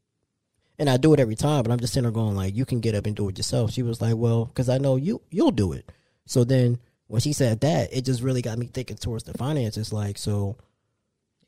[0.79, 1.62] and I do it every time.
[1.62, 3.72] But I'm just sitting there going like, you can get up and do it yourself.
[3.72, 5.90] She was like, well, because I know you you'll do it.
[6.27, 9.92] So then when she said that, it just really got me thinking towards the finances.
[9.92, 10.57] Like, so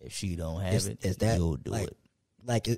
[0.01, 1.97] If she don't have is, it, is that you'll do like, it.
[2.45, 2.69] Like,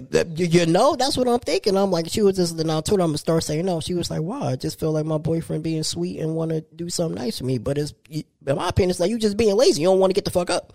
[0.00, 1.76] you know, that's what I'm thinking.
[1.76, 3.80] I'm like, she was just, then I told her I'm gonna start saying no.
[3.80, 6.62] She was like, "Wow, I just feel like my boyfriend being sweet and want to
[6.74, 9.54] do something nice for me." But it's, in my opinion, it's like you just being
[9.56, 9.82] lazy.
[9.82, 10.72] You don't want to get the fuck up.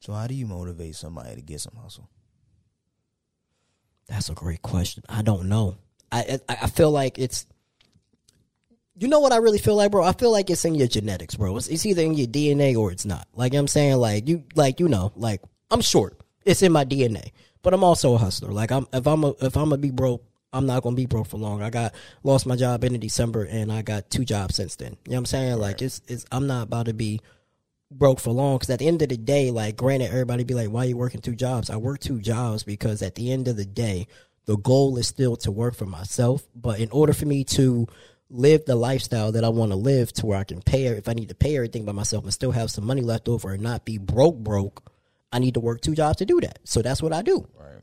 [0.00, 2.08] So how do you motivate somebody to get some hustle?
[4.08, 5.02] That's a great question.
[5.08, 5.78] I don't know.
[6.10, 7.46] I I, I feel like it's.
[8.94, 10.04] You know what I really feel like, bro?
[10.04, 11.56] I feel like it's in your genetics, bro.
[11.56, 13.26] It's, it's either in your DNA or it's not.
[13.32, 16.21] Like I'm saying, like you, like you know, like I'm short.
[16.44, 18.52] It's in my DNA, but I'm also a hustler.
[18.52, 21.28] Like I'm, if I'm a, if I'm gonna be broke, I'm not gonna be broke
[21.28, 21.62] for long.
[21.62, 24.96] I got lost my job in December, and I got two jobs since then.
[25.04, 25.56] You know what I'm saying?
[25.58, 26.24] Like it's, it's.
[26.30, 27.20] I'm not about to be
[27.90, 30.70] broke for long because at the end of the day, like granted, everybody be like,
[30.70, 33.64] "Why you working two jobs?" I work two jobs because at the end of the
[33.64, 34.06] day,
[34.46, 36.42] the goal is still to work for myself.
[36.54, 37.86] But in order for me to
[38.28, 41.12] live the lifestyle that I want to live, to where I can pay if I
[41.12, 43.84] need to pay everything by myself and still have some money left over and not
[43.84, 44.91] be broke, broke,
[45.32, 46.58] I need to work two jobs to do that.
[46.64, 47.48] So that's what I do.
[47.58, 47.82] Right.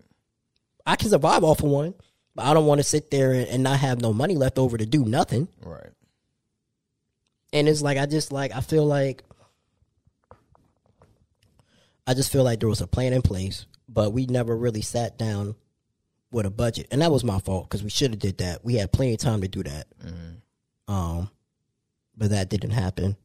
[0.86, 1.96] I can survive off of one,
[2.36, 4.78] but I don't want to sit there and, and not have no money left over
[4.78, 5.48] to do nothing.
[5.64, 5.90] Right.
[7.52, 9.24] And it's like I just like I feel like
[12.06, 15.18] I just feel like there was a plan in place, but we never really sat
[15.18, 15.56] down
[16.32, 18.64] with a budget, and that was my fault because we should have did that.
[18.64, 19.88] We had plenty of time to do that,
[20.88, 21.30] um,
[22.16, 23.16] but that didn't happen.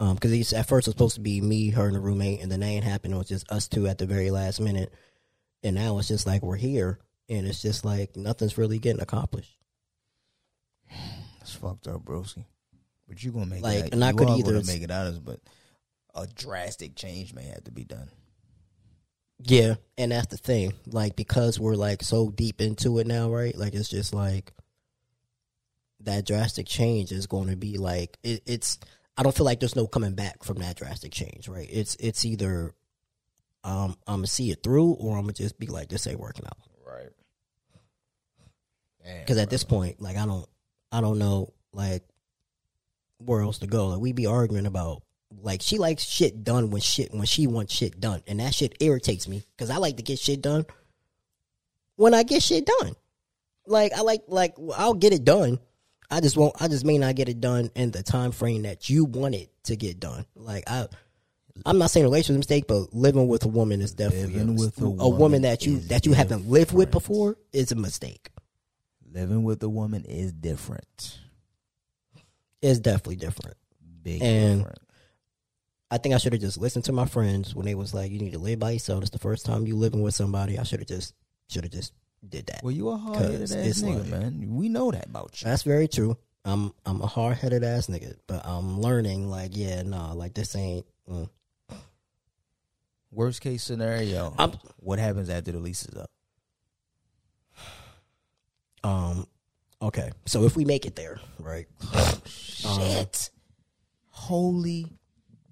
[0.00, 2.50] Um, because at first it was supposed to be me, her, and the roommate, and
[2.50, 3.12] then that ain't happened.
[3.14, 4.92] It was just us two at the very last minute,
[5.62, 9.58] and now it's just like we're here, and it's just like nothing's really getting accomplished.
[11.42, 12.46] It's fucked up, broski.
[13.06, 13.84] But you gonna make Like, it.
[13.84, 15.40] out- and I could either make it out of but
[16.14, 18.10] a drastic change may have to be done.
[19.42, 20.72] Yeah, and that's the thing.
[20.86, 23.56] Like because we're like so deep into it now, right?
[23.56, 24.52] Like it's just like
[26.00, 28.78] that drastic change is going to be like it, it's.
[29.20, 31.68] I don't feel like there's no coming back from that drastic change, right?
[31.70, 32.72] It's it's either
[33.62, 36.46] um I'm gonna see it through or I'm gonna just be like this ain't working
[36.46, 36.56] out.
[36.86, 37.10] Right.
[39.20, 40.48] Because at this point, like I don't
[40.90, 42.02] I don't know like
[43.18, 43.88] where else to go.
[43.88, 45.02] Like we be arguing about
[45.42, 48.74] like she likes shit done when shit when she wants shit done, and that shit
[48.80, 50.64] irritates me because I like to get shit done
[51.96, 52.94] when I get shit done.
[53.66, 55.58] Like I like like I'll get it done.
[56.10, 56.60] I just won't.
[56.60, 59.50] I just may not get it done in the time frame that you want it
[59.64, 60.24] to get done.
[60.34, 60.88] Like I.
[61.66, 64.80] I'm not saying relationship mistake, but living with a woman is definitely Living a, with
[64.80, 68.30] a a woman woman that you that you haven't lived with before is a mistake.
[69.12, 71.18] Living with a woman is different.
[72.62, 73.56] It's definitely different.
[74.02, 74.78] Big And- different.
[75.92, 78.20] I think I should have just listened to my friends when they was like, "You
[78.20, 79.02] need to live by yourself.
[79.02, 81.14] It's the first time you living with somebody." I should have just
[81.48, 81.92] should have just
[82.28, 82.60] did that.
[82.62, 84.54] Well, you a hard headed ass nigga, like- man.
[84.56, 85.46] We know that about you.
[85.48, 86.16] That's very true.
[86.44, 89.28] I'm I'm a hard headed ass nigga, but I'm learning.
[89.28, 90.86] Like, yeah, nah, like this ain't.
[91.08, 91.28] Mm.
[93.12, 94.34] Worst case scenario.
[94.38, 96.10] I'm- what happens after the lease is up?
[98.82, 99.26] Um,
[99.82, 101.66] okay, so if we make it there, right?
[102.24, 103.28] Shit.
[104.08, 104.86] Holy.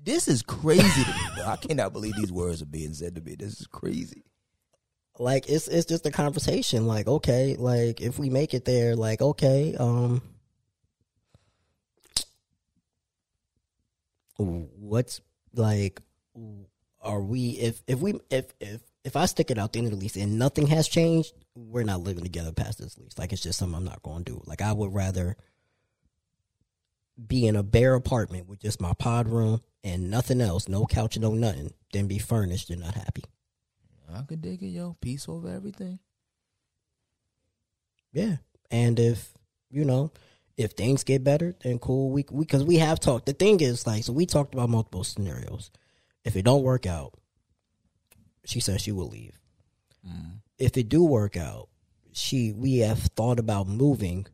[0.02, 1.16] This is crazy to me.
[1.34, 1.44] bro.
[1.44, 3.34] I cannot believe these words are being said to me.
[3.34, 4.22] This is crazy.
[5.18, 6.86] Like it's it's just a conversation.
[6.86, 10.22] Like, okay, like if we make it there, like okay, um,
[14.36, 15.20] what's
[15.54, 16.00] like,
[17.02, 19.92] are we if if we if if if I stick it out the end of
[19.92, 23.18] the lease and nothing has changed, we're not living together past this lease.
[23.18, 24.42] Like it's just something I'm not going to do.
[24.46, 25.36] Like I would rather
[27.26, 31.18] be in a bare apartment with just my pod room and nothing else, no couch,
[31.18, 33.24] no nothing, than be furnished and not happy.
[34.12, 34.96] I could dig it, yo.
[35.00, 35.98] Peace over everything.
[38.12, 38.36] Yeah.
[38.70, 39.32] And if,
[39.70, 40.12] you know,
[40.56, 42.10] if things get better, then cool.
[42.10, 43.26] We we because we have talked.
[43.26, 45.70] The thing is, like, so we talked about multiple scenarios.
[46.24, 47.14] If it don't work out,
[48.44, 49.38] she says she will leave.
[50.06, 50.38] Mm-hmm.
[50.58, 51.68] If it do work out,
[52.12, 54.26] she we have thought about moving,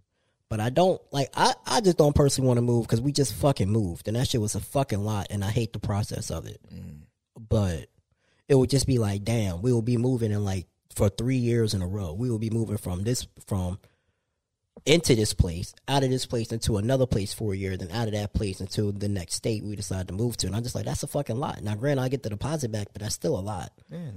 [0.49, 1.29] but I don't like.
[1.35, 4.29] I I just don't personally want to move because we just fucking moved, and that
[4.29, 6.61] shit was a fucking lot, and I hate the process of it.
[6.75, 7.03] Mm.
[7.37, 7.91] But
[8.49, 11.75] it would just be like, damn, we will be moving in like for three years
[11.75, 12.13] in a row.
[12.13, 13.79] We will be moving from this from
[14.87, 18.07] into this place, out of this place into another place for a year, then out
[18.07, 20.47] of that place into the next state we decide to move to.
[20.47, 21.63] And I'm just like, that's a fucking lot.
[21.63, 23.73] Now, granted, I get the deposit back, but that's still a lot.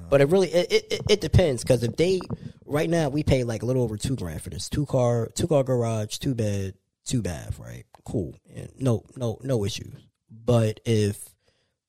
[0.09, 2.19] But it really it it, it, it depends because if they
[2.65, 5.47] right now we pay like a little over two grand for this two car two
[5.47, 6.73] car garage two bed
[7.05, 9.93] two bath right cool and no no no issues.
[10.29, 11.29] But if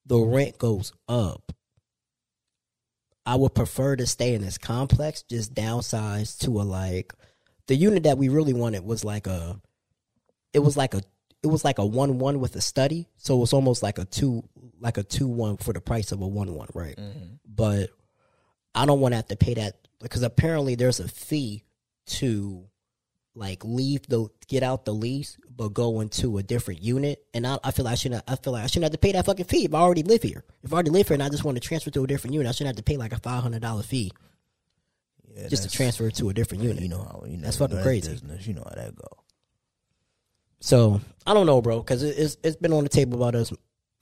[0.07, 1.53] the rent goes up,
[3.29, 7.13] I would prefer to stay in this complex, just downsize to a like
[7.67, 9.61] the unit that we really wanted was like a
[10.55, 11.03] it was like a
[11.43, 13.07] it was like a one one with a study.
[13.19, 14.49] So it was almost like a two
[14.81, 16.97] like a two one for the price of a one one, right?
[16.97, 17.35] Mm-hmm.
[17.47, 17.91] But
[18.75, 21.65] I don't want to have to pay that because apparently there's a fee
[22.07, 22.65] to
[23.39, 27.59] like leave the get out the lease but go into a different unit and I,
[27.65, 29.45] I feel like I shouldn't I feel like I shouldn't have to pay that fucking
[29.47, 30.45] fee if I already live here.
[30.63, 32.49] If I already live here and I just want to transfer to a different unit,
[32.49, 34.13] I shouldn't have to pay like a five hundred dollar fee
[35.35, 36.83] Yeah, just to transfer to a different unit.
[36.83, 38.11] You know how you know, That's you fucking know crazy.
[38.11, 38.47] business.
[38.47, 39.09] You know how that go.
[40.61, 43.53] So I don't know, bro, because it, it's it's been on the table about us.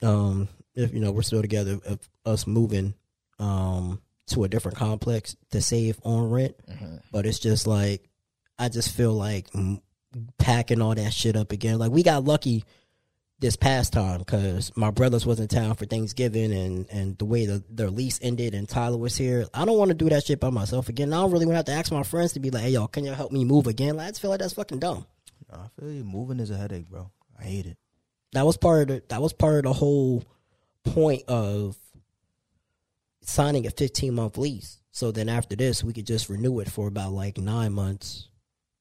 [0.01, 2.93] Um, if you know we're still together, of us moving
[3.39, 6.55] um to a different complex to save on rent,
[7.11, 8.09] but it's just like
[8.59, 9.47] I just feel like
[10.37, 11.79] packing all that shit up again.
[11.79, 12.63] Like we got lucky
[13.39, 17.45] this past time because my brothers was in town for Thanksgiving and and the way
[17.45, 19.45] the their lease ended and Tyler was here.
[19.53, 21.13] I don't want to do that shit by myself again.
[21.13, 22.87] I don't really want to have to ask my friends to be like, "Hey, y'all,
[22.87, 25.05] can y'all help me move again?" Like, I just feel like that's fucking dumb.
[25.51, 26.03] I feel you.
[26.03, 27.11] Moving is a headache, bro.
[27.39, 27.77] I hate it.
[28.33, 30.23] That was part of the, that was part of the whole
[30.83, 31.77] point of
[33.21, 34.81] signing a 15 month lease.
[34.91, 38.29] So then after this, we could just renew it for about like nine months.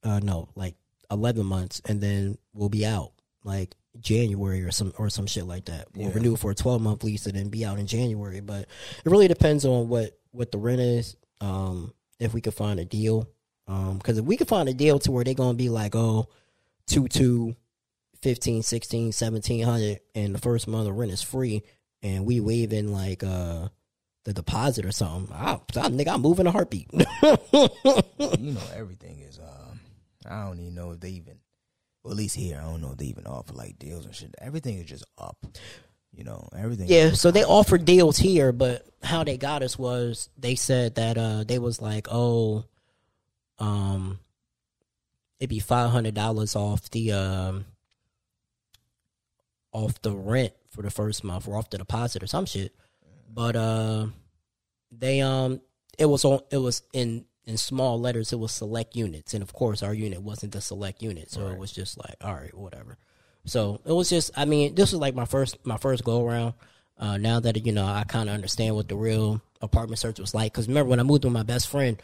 [0.07, 0.75] Uh, no, like
[1.11, 5.65] 11 months, and then we'll be out like January or some or some shit like
[5.67, 5.89] that.
[5.95, 6.15] We'll Yeah.
[6.15, 8.41] renew for a 12 month lease and then be out in January.
[8.41, 8.63] But
[9.05, 11.17] it really depends on what what the rent is.
[11.41, 13.29] Um, if we could find a deal,
[13.67, 16.29] um, because if we could find a deal to where they're gonna be like, oh,
[16.87, 17.57] two two
[18.23, 21.63] 15 16 1700 and the first month of rent is free
[22.03, 23.69] and we waive in like uh
[24.25, 29.39] the deposit or something I, I nigga I'm moving a heartbeat you know everything is.
[29.39, 29.81] Um,
[30.29, 31.39] I don't even know if they even.
[32.03, 34.35] Well, at least here, I don't know if they even offer like deals and shit.
[34.41, 35.39] Everything is just up.
[36.13, 36.89] You know, everything.
[36.89, 41.19] yeah so they offered deals here but how they got us was they said that
[41.19, 42.65] uh they was like oh
[43.59, 44.19] um
[45.39, 47.67] it'd be five hundred dollars off the um
[49.73, 52.75] off the rent for the first month or off the deposit or some shit.
[53.31, 54.07] But uh
[54.91, 55.61] they um
[55.99, 59.53] it was on it was in in small letters it was select units and of
[59.53, 62.97] course our unit wasn't the select unit so it was just like all right whatever
[63.45, 66.55] So it was just, I mean, this was like my first my first go around.
[66.99, 70.35] Uh, now that you know, I kind of understand what the real apartment search was
[70.35, 70.53] like.
[70.53, 72.03] Because remember when I moved with my best friend,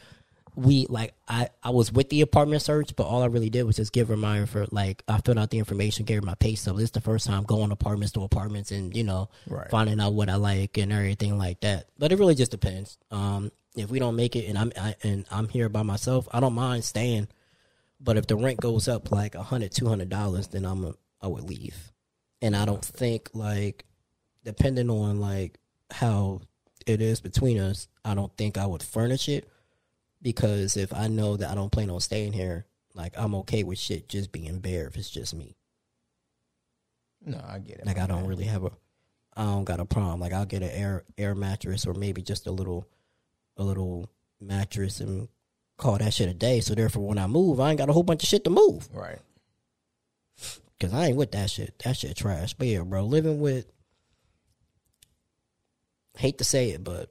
[0.55, 3.75] we like I I was with the apartment search, but all I really did was
[3.77, 4.69] just give her my info.
[4.71, 6.77] Like I filled out the information, gave her my pay stub.
[6.77, 9.69] This is the first time going apartments to apartments, and you know, Right.
[9.69, 11.87] finding out what I like and everything like that.
[11.99, 12.99] But it really just depends.
[13.11, 16.41] Um, if we don't make it, and I'm I, and I'm here by myself, I
[16.41, 17.29] don't mind staying.
[18.01, 20.95] But if the rent goes up like a hundred, two hundred dollars, then I'm a,
[21.21, 21.93] I would leave.
[22.41, 23.85] And I don't think like
[24.45, 25.59] depending on like
[25.91, 26.41] how
[26.87, 29.49] it is between us, I don't think I would furnish it
[30.21, 33.79] because if I know that I don't plan on staying here, like I'm okay with
[33.79, 35.57] shit just being bare if it's just me.
[37.25, 37.87] No, I get it.
[37.87, 38.73] Like I don't really have a
[39.37, 40.21] I don't got a problem.
[40.21, 42.87] Like I'll get an air air mattress or maybe just a little
[43.57, 44.11] a little
[44.41, 45.29] mattress and
[45.77, 46.61] call that shit a day.
[46.61, 48.89] So therefore when I move, I ain't got a whole bunch of shit to move.
[48.93, 49.19] Right.
[50.81, 51.81] Cause I ain't with that shit.
[51.85, 52.55] That shit trash.
[52.55, 53.67] But yeah, bro, living with
[56.17, 57.11] hate to say it, but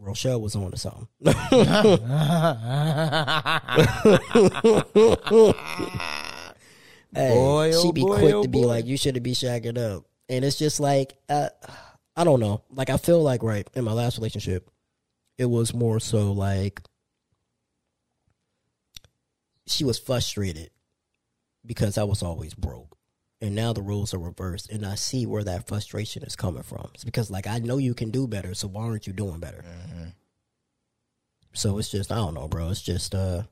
[0.00, 1.06] Rochelle was on to something.
[7.14, 8.66] Hey, Boy, oh she be boy, quick oh to be boy.
[8.66, 10.04] like, you should have be shagging up.
[10.28, 11.48] And it's just like, uh,
[12.14, 12.62] I don't know.
[12.70, 14.70] Like, I feel like, right, in my last relationship,
[15.38, 16.82] it was more so like
[19.66, 20.70] she was frustrated
[21.64, 22.96] because I was always broke.
[23.40, 24.68] And now the rules are reversed.
[24.68, 26.90] And I see where that frustration is coming from.
[26.94, 28.52] It's because, like, I know you can do better.
[28.52, 29.64] So why aren't you doing better?
[31.52, 32.68] So it's just, I don't know, bro.
[32.70, 33.42] It's just, uh,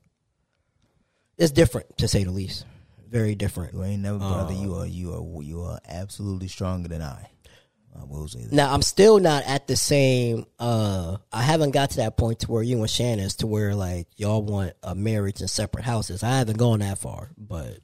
[1.37, 2.65] it's different to say the least.
[3.09, 3.73] Very different.
[3.75, 4.53] You ain't never, brother.
[4.53, 7.29] Um, you are you are you are absolutely stronger than I.
[7.99, 8.51] I will say that.
[8.53, 10.45] Now I'm still not at the same.
[10.59, 13.75] uh I haven't got to that point to where you and Shannon is to where
[13.75, 16.23] like y'all want a marriage and separate houses.
[16.23, 17.79] I haven't gone that far, but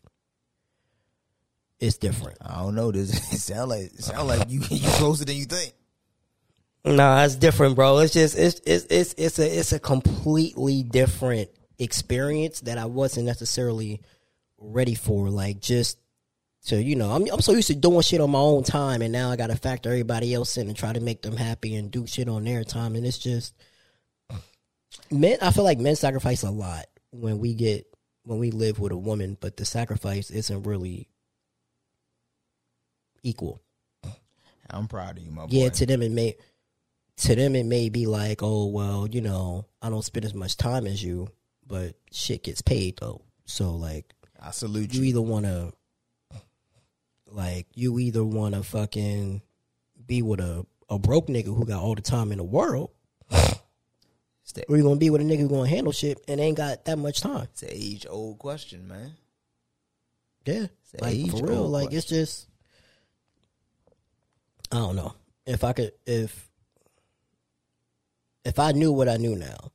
[1.80, 2.38] it's different.
[2.42, 2.92] I don't know.
[2.92, 5.74] This it sound like it sound like you you closer than you think.
[6.86, 8.00] No, it's different, bro.
[8.00, 11.50] It's just it's it's it's it's a it's a completely different
[11.80, 14.02] experience that I wasn't necessarily
[14.58, 15.30] ready for.
[15.30, 15.98] Like just
[16.66, 19.12] to you know, I'm I'm so used to doing shit on my own time, and
[19.12, 21.92] now I got to factor everybody else in and try to make them happy and
[21.92, 23.54] do shit on their time, and it's just
[25.12, 25.38] men.
[25.42, 27.86] I feel like men sacrifice a lot when we get
[28.24, 31.10] when we live with a woman, but the sacrifice isn't really
[33.24, 33.62] equal.
[34.70, 35.50] I'm proud of you, my boy.
[35.52, 36.36] Yeah, to them it may
[37.18, 40.58] to them it may be like, oh well, you know, I don't spend as much
[40.58, 41.30] time as you,
[41.68, 43.22] but shit gets paid though.
[43.46, 45.10] So like I salute you you.
[45.10, 45.74] either wanna
[47.34, 49.42] like you either wanna fucking
[50.06, 52.92] be with a, a broke nigga who got all the time in the world,
[53.32, 56.98] or you gonna be with a nigga who gonna handle shit and ain't got that
[56.98, 57.48] much time.
[57.52, 59.16] It's an age old question, man.
[60.46, 60.68] Yeah.
[60.82, 61.68] It's an Like for real.
[61.68, 62.48] Like it's just
[64.72, 65.14] I don't know.
[65.46, 66.50] If I could if
[68.46, 69.72] if I knew what I knew now,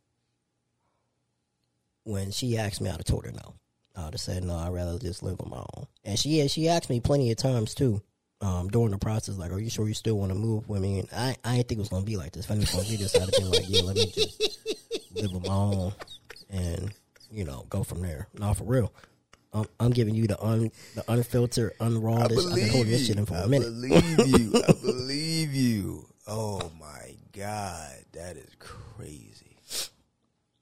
[2.04, 3.54] when she asked me, I'd have told her no.
[3.98, 5.86] I'd have said no, I'd rather just live on my own.
[6.04, 8.00] And she she asked me plenty of times too.
[8.40, 11.00] Um, during the process, like, are you sure you still want to move with me?
[11.00, 12.48] And I, I didn't think it was gonna be like this.
[12.48, 14.58] If just had to be like, yeah, let me just
[15.12, 15.92] live on my own,
[16.48, 16.94] and
[17.32, 18.28] you know, go from there.
[18.38, 18.92] No, for real.
[19.52, 22.22] I'm, I'm giving you the un, the unfiltered, unraw.
[22.22, 23.64] I've been holding this shit in for I a minute.
[23.64, 24.62] believe you.
[24.68, 26.06] I believe you.
[26.26, 29.56] Oh my god, that is crazy.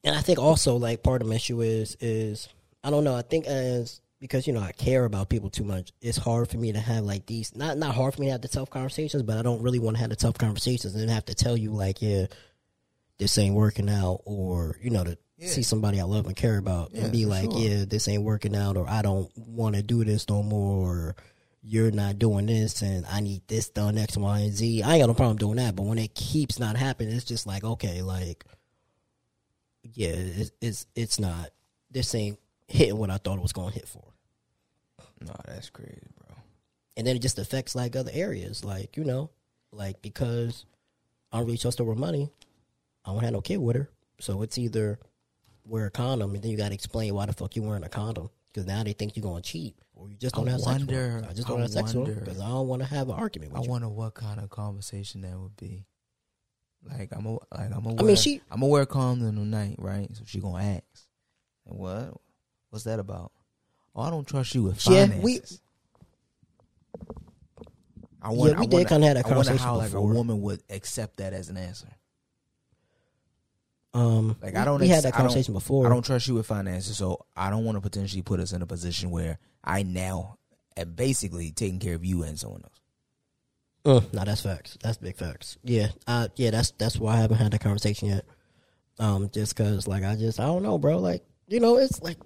[0.04, 2.48] and I think also like part of the issue is is
[2.86, 3.16] I don't know.
[3.16, 6.56] I think as because you know I care about people too much, it's hard for
[6.56, 7.52] me to have like these.
[7.56, 9.96] Not not hard for me to have the tough conversations, but I don't really want
[9.96, 12.26] to have the tough conversations and have to tell you like, yeah,
[13.18, 16.92] this ain't working out, or you know to see somebody I love and care about
[16.92, 17.58] Yeah, and be like, sure.
[17.58, 21.16] yeah, this ain't working out, or I don't want to do this no more, or
[21.62, 24.84] you're not doing this and I need this done X, Y, and Z.
[24.84, 27.48] I ain't got no problem doing that, but when it keeps not happening, it's just
[27.48, 28.44] like, okay, like
[29.82, 31.50] yeah, it's it's, it's not.
[31.90, 34.04] This ain't hitting what I thought it was going to hit for.
[35.20, 36.36] No, that's crazy, bro.
[36.96, 39.30] And then it just affects like other areas, like you know,
[39.72, 40.64] like because
[41.32, 42.30] I don't really trust her with money.
[43.04, 43.90] I don't have no kid with her,
[44.20, 44.98] so it's either
[45.64, 47.88] wear a condom, and then you got to explain why the fuck you wearing a
[47.88, 50.60] condom because now they think you're going to cheat or you just don't I have
[50.60, 50.80] sex.
[50.80, 51.22] With her.
[51.28, 53.52] I just don't I have sex with because I don't want to have an argument
[53.52, 53.70] with I you.
[53.70, 55.84] wonder what kind of conversation that would be.
[56.88, 60.08] Like I'm a like I'm a I mean, she- I'm gonna wear condoms tonight, right?
[60.16, 61.06] So she gonna ask,
[61.64, 62.14] what?
[62.70, 63.32] What's that about?
[63.94, 65.22] Oh, I don't trust you with Yeah, finances.
[65.22, 65.40] we-
[68.22, 70.00] I wonder, Yeah, we I did kinda have that I wonder conversation how like a
[70.02, 71.88] woman would accept that as an answer.
[73.94, 74.80] um, Like I don't.
[74.80, 75.86] We ex- had that I conversation before.
[75.86, 78.60] I don't trust you with finances, so I don't want to potentially put us in
[78.62, 80.36] a position where I now
[80.76, 82.80] am basically taking care of you and someone else.
[83.86, 84.76] Uh, no, that's facts.
[84.82, 85.56] That's big facts.
[85.62, 88.24] Yeah, uh, yeah, that's that's why I haven't had that conversation yet.
[88.98, 90.98] Um, just cause like I just I don't know, bro.
[90.98, 92.18] Like you know, it's like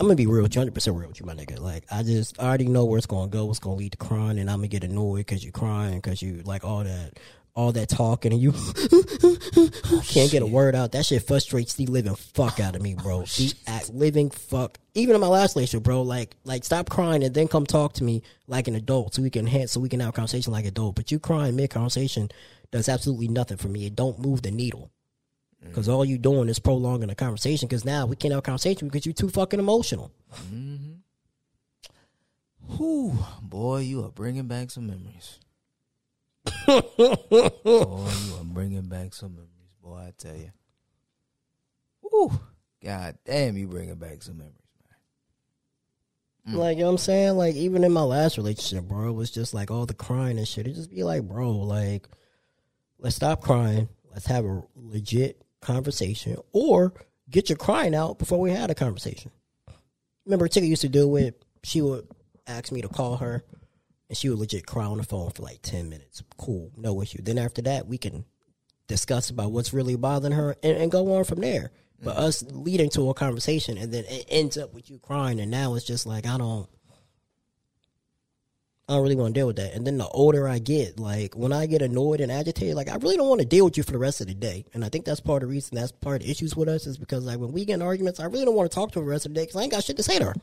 [0.00, 1.58] I'm gonna be real, hundred percent real with you, my nigga.
[1.58, 4.38] Like I just I already know where it's gonna go, what's gonna lead to crying,
[4.38, 7.18] and I'm gonna get annoyed because you're crying, because you like all that,
[7.56, 8.52] all that talking, and you
[10.04, 10.92] can't get a word out.
[10.92, 13.22] That shit frustrates the living fuck out of me, bro.
[13.22, 14.78] Oh, the act living fuck.
[14.94, 16.02] Even in my last relationship, bro.
[16.02, 19.30] Like like stop crying and then come talk to me like an adult, so we
[19.30, 20.94] can have so we can have a conversation like adult.
[20.94, 22.28] But you crying mid conversation
[22.70, 23.86] does absolutely nothing for me.
[23.86, 24.92] It don't move the needle.
[25.62, 27.68] Because all you doing is prolonging the conversation.
[27.68, 30.12] Because now we can't have a conversation because you're too fucking emotional.
[30.52, 30.94] Mm-hmm.
[32.76, 35.40] Whew, boy, you are bringing back some memories.
[36.66, 36.82] boy,
[37.64, 39.96] you are bringing back some memories, boy.
[39.96, 40.52] I tell you.
[42.02, 42.38] Whew,
[42.84, 44.54] god damn, you bringing back some memories,
[46.46, 46.54] man.
[46.54, 46.58] Mm.
[46.58, 47.36] Like, you know what I'm saying?
[47.36, 50.46] Like, even in my last relationship, bro, it was just like all the crying and
[50.46, 50.66] shit.
[50.66, 52.06] It just be like, bro, like,
[52.98, 53.88] let's stop crying.
[54.12, 56.92] Let's have a legit conversation or
[57.30, 59.30] get your crying out before we had a conversation.
[60.24, 61.42] Remember, Tika used to do it.
[61.64, 62.06] She would
[62.46, 63.44] ask me to call her
[64.08, 66.22] and she would legit cry on the phone for like 10 minutes.
[66.36, 67.22] Cool, no issue.
[67.22, 68.24] Then after that, we can
[68.86, 71.70] discuss about what's really bothering her and, and go on from there.
[72.02, 72.24] But mm-hmm.
[72.24, 75.74] us leading to a conversation and then it ends up with you crying, and now
[75.74, 76.68] it's just like I don't,
[78.88, 79.74] I don't really want to deal with that.
[79.74, 82.96] And then the older I get, like when I get annoyed and agitated, like I
[82.96, 84.64] really don't want to deal with you for the rest of the day.
[84.72, 86.86] And I think that's part of the reason that's part of the issues with us
[86.86, 89.00] is because like when we get in arguments, I really don't want to talk to
[89.00, 90.34] her the rest of the day because I ain't got shit to say to her.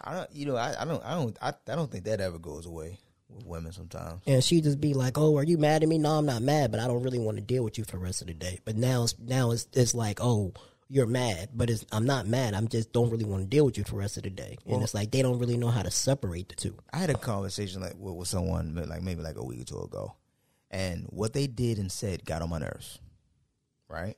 [0.00, 2.38] I don't, you know, I, I don't, I don't, I, I don't think that ever
[2.38, 2.98] goes away
[3.28, 3.72] with women.
[3.72, 5.98] Sometimes, And she just be like, "Oh, are you mad at me?
[5.98, 7.98] No, I'm not mad, but I don't really want to deal with you for the
[7.98, 10.54] rest of the day." But now, it's now it's it's like, "Oh,
[10.90, 12.52] you're mad," but it's I'm not mad.
[12.52, 14.58] I'm just don't really want to deal with you for the rest of the day.
[14.66, 16.76] And it's like they don't really know how to separate the two.
[16.92, 19.80] I had a conversation like with, with someone like maybe like a week or two
[19.80, 20.16] ago,
[20.70, 22.98] and what they did and said got on my nerves.
[23.88, 24.16] Right,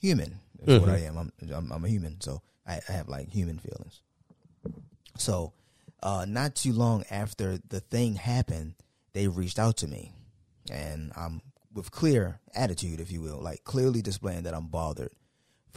[0.00, 1.16] human is what I am.
[1.16, 4.02] I'm, I'm I'm a human, so I, I have like human feelings.
[5.16, 5.52] So,
[6.02, 8.74] uh, not too long after the thing happened,
[9.12, 10.12] they reached out to me,
[10.70, 11.42] and I'm
[11.72, 15.10] with clear attitude, if you will, like clearly displaying that I'm bothered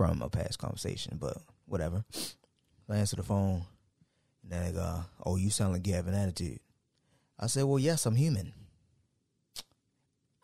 [0.02, 1.18] from a past conversation.
[1.20, 2.04] But whatever.
[2.90, 3.64] I answer the phone,
[4.44, 6.60] and then uh, they go, "Oh, you sound like you have an attitude."
[7.40, 8.54] I said, "Well, yes, I'm human."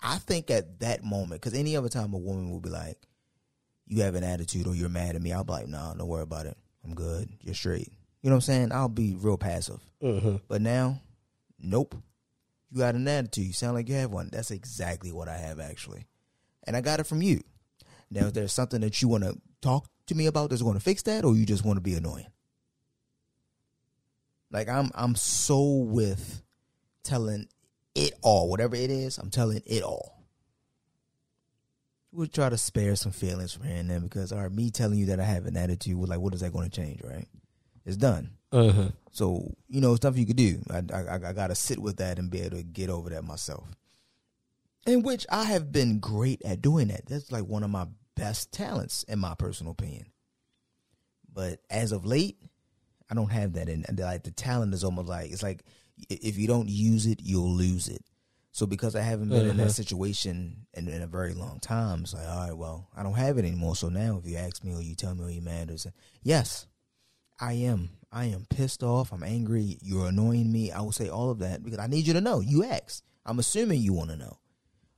[0.02, 2.98] I think at that moment, because any other time a woman will be like,
[3.86, 6.24] "You have an attitude," or "You're mad at me," I'll be like, "No, don't worry
[6.24, 6.58] about it.
[6.86, 7.30] I'm good.
[7.42, 7.92] You're straight."
[8.22, 8.72] You know what I'm saying?
[8.72, 9.80] I'll be real passive.
[10.02, 10.38] Mm-hmm.
[10.48, 11.02] But now,
[11.60, 11.96] nope.
[12.72, 13.48] You got an attitude.
[13.48, 14.30] You sound like you have one.
[14.32, 16.06] That's exactly what I have, actually.
[16.64, 17.42] And I got it from you.
[18.10, 20.84] Now, is there something that you want to talk to me about that's going to
[20.84, 22.28] fix that, or you just want to be annoying?
[24.52, 26.42] Like I'm, I'm so with
[27.04, 27.48] telling
[27.96, 29.18] it all, whatever it is.
[29.18, 30.14] I'm telling it all.
[32.12, 34.98] We'll try to spare some feelings from here and there because, all right, me telling
[34.98, 37.28] you that I have an attitude, well, like, what is that going to change, right?
[37.86, 38.32] It's done.
[38.52, 38.90] Uh-huh.
[39.12, 40.62] So you know, it's nothing you could do.
[40.70, 43.24] I, I, I got to sit with that and be able to get over that
[43.24, 43.66] myself.
[44.86, 47.06] In which I have been great at doing that.
[47.08, 47.88] That's like one of my
[48.18, 50.08] best talents, in my personal opinion.
[51.32, 52.38] But as of late,
[53.10, 53.70] I don't have that.
[53.70, 55.64] And like the talent is almost like it's like
[56.10, 58.04] if you don't use it, you'll lose it.
[58.52, 59.72] So because I haven't been in that uh-huh.
[59.72, 63.38] situation in, in a very long time, it's like, all right, well, I don't have
[63.38, 63.76] it anymore.
[63.76, 65.92] So now, if you ask me or you tell me or you mad or say,
[66.24, 66.66] yes,
[67.40, 67.92] I am.
[68.12, 69.12] I am pissed off.
[69.12, 69.78] I'm angry.
[69.84, 70.72] You're annoying me.
[70.72, 72.40] I will say all of that because I need you to know.
[72.40, 73.04] You asked.
[73.28, 74.40] I'm assuming you want to know.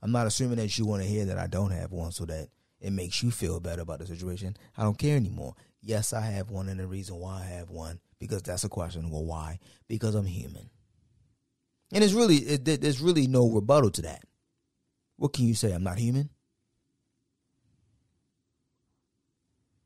[0.00, 2.48] I'm not assuming that you want to hear that I don't have one so that
[2.80, 4.56] it makes you feel better about the situation.
[4.76, 5.54] I don't care anymore.
[5.82, 9.10] Yes, I have one, and the reason why I have one because that's a question.
[9.10, 9.58] Well, why?
[9.88, 10.70] Because I'm human,
[11.92, 14.22] and it's really it, there's really no rebuttal to that.
[15.16, 15.72] What can you say?
[15.72, 16.30] I'm not human.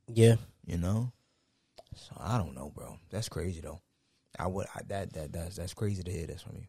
[0.09, 0.37] Yeah.
[0.67, 1.13] You know.
[1.97, 2.99] So I don't know, bro.
[3.11, 3.81] That's crazy though.
[4.39, 6.67] I would I, that that that's that's crazy to hear this from you.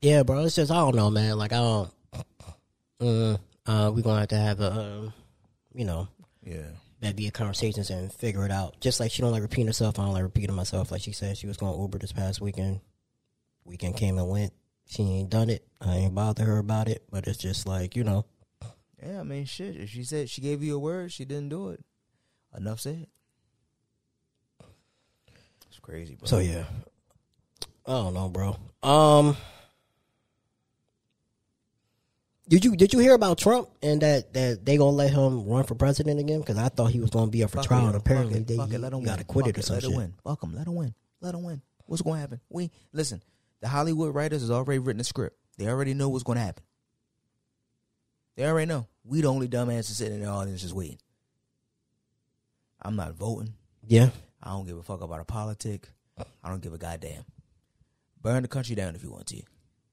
[0.00, 0.44] Yeah, bro.
[0.44, 1.38] It's just I don't know, man.
[1.38, 1.90] Like I don't.
[3.00, 3.36] Uh,
[3.66, 5.12] uh, we're gonna have to have a, um,
[5.74, 6.08] you know,
[6.42, 6.66] Yeah.
[7.00, 8.78] that be a conversations and figure it out.
[8.80, 10.90] Just like she don't like repeating herself, I don't like repeating myself.
[10.90, 12.80] Like she said, she was going Uber this past weekend.
[13.64, 14.52] Weekend came and went.
[14.86, 15.66] She ain't done it.
[15.80, 17.02] I ain't bother her about it.
[17.10, 18.26] But it's just like you know,
[19.02, 19.76] Yeah, I mean, shit.
[19.76, 21.82] If she said she gave you a word, she didn't do it.
[22.56, 23.06] Enough said.
[25.68, 26.26] It's crazy, bro.
[26.26, 26.64] So yeah,
[27.86, 28.56] I don't know, bro.
[28.82, 29.36] Um,
[32.48, 35.64] did you did you hear about Trump and that that they gonna let him run
[35.64, 36.40] for president again?
[36.40, 37.80] Because I thought he was gonna be up for Fuck trial.
[37.80, 39.66] it, and fuck apparently it, they fuck it, let he him got acquitted Fuck or
[39.66, 39.90] some let shit.
[39.92, 40.14] him win.
[40.24, 40.54] Fuck him.
[40.54, 40.94] Let him win.
[41.20, 41.62] Let them win.
[41.86, 42.40] What's going to happen?
[42.48, 43.22] We listen.
[43.60, 45.36] The Hollywood writers has already written the script.
[45.58, 46.64] They already know what's going to happen.
[48.36, 48.88] They already know.
[49.04, 50.98] We the only dumbasses sitting in the audience just waiting.
[52.82, 53.54] I'm not voting.
[53.86, 54.10] Yeah.
[54.42, 55.88] I don't give a fuck about a politic.
[56.42, 57.24] I don't give a goddamn.
[58.20, 59.42] Burn the country down if you want to.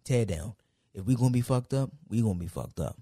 [0.04, 0.54] Tear it down.
[0.94, 2.98] If we gonna be fucked up, we gonna be fucked up.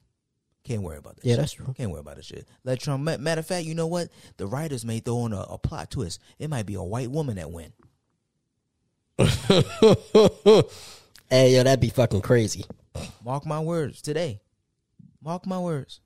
[0.63, 1.23] Can't worry about that.
[1.23, 1.29] Shit.
[1.29, 1.39] Yeah, shit.
[1.39, 1.73] that's true.
[1.75, 2.47] Can't worry about that shit.
[2.63, 3.03] Let Trump.
[3.03, 4.09] Matter of fact, you know what?
[4.37, 6.19] The writers may throw in a, a plot twist.
[6.37, 7.73] It might be a white woman that win.
[11.31, 12.65] Hey, yo, that'd be fucking crazy.
[13.23, 14.41] Mark my words today.
[15.23, 16.01] Mark my words.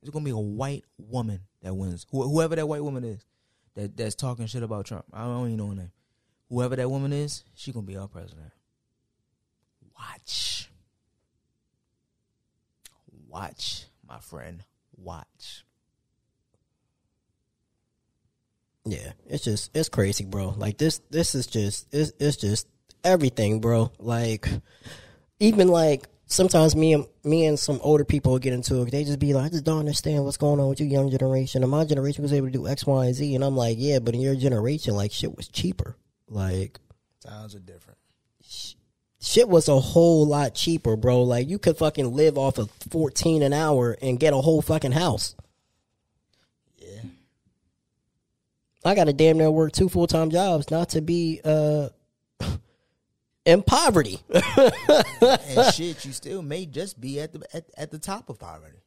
[0.00, 2.06] It's gonna be a white woman that wins.
[2.10, 3.26] Wh- whoever that white woman is,
[3.74, 5.04] that that's talking shit about Trump.
[5.12, 5.90] I don't even know her name.
[6.48, 8.52] Whoever that woman is, she gonna be our president.
[9.98, 10.57] Watch.
[13.38, 14.64] Watch, my friend.
[14.96, 15.64] Watch.
[18.84, 20.54] Yeah, it's just it's crazy, bro.
[20.56, 22.66] Like this this is just it's it's just
[23.04, 23.92] everything, bro.
[24.00, 24.48] Like
[25.38, 28.90] even like sometimes me and me and some older people get into it.
[28.90, 31.62] They just be like, I just don't understand what's going on with you, young generation.
[31.62, 34.00] And my generation was able to do X, Y, and Z, and I'm like, yeah,
[34.00, 35.96] but in your generation, like shit was cheaper.
[36.28, 36.80] Like
[37.24, 37.98] Times are different.
[39.20, 41.22] Shit was a whole lot cheaper, bro.
[41.22, 44.92] Like you could fucking live off of fourteen an hour and get a whole fucking
[44.92, 45.34] house.
[46.78, 47.02] Yeah.
[48.84, 51.88] I got to damn near work two full time jobs not to be uh
[53.44, 54.20] in poverty.
[54.30, 58.78] and shit, you still may just be at the at, at the top of poverty.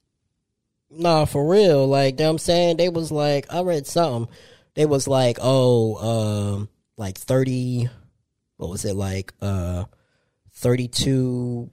[0.90, 1.88] nah, for real.
[1.88, 2.78] Like, you know what I'm saying?
[2.78, 4.34] They was like, I read something.
[4.74, 7.90] They was like, oh, um, like 30,
[8.56, 9.84] what was it, like, uh,
[10.62, 11.70] 32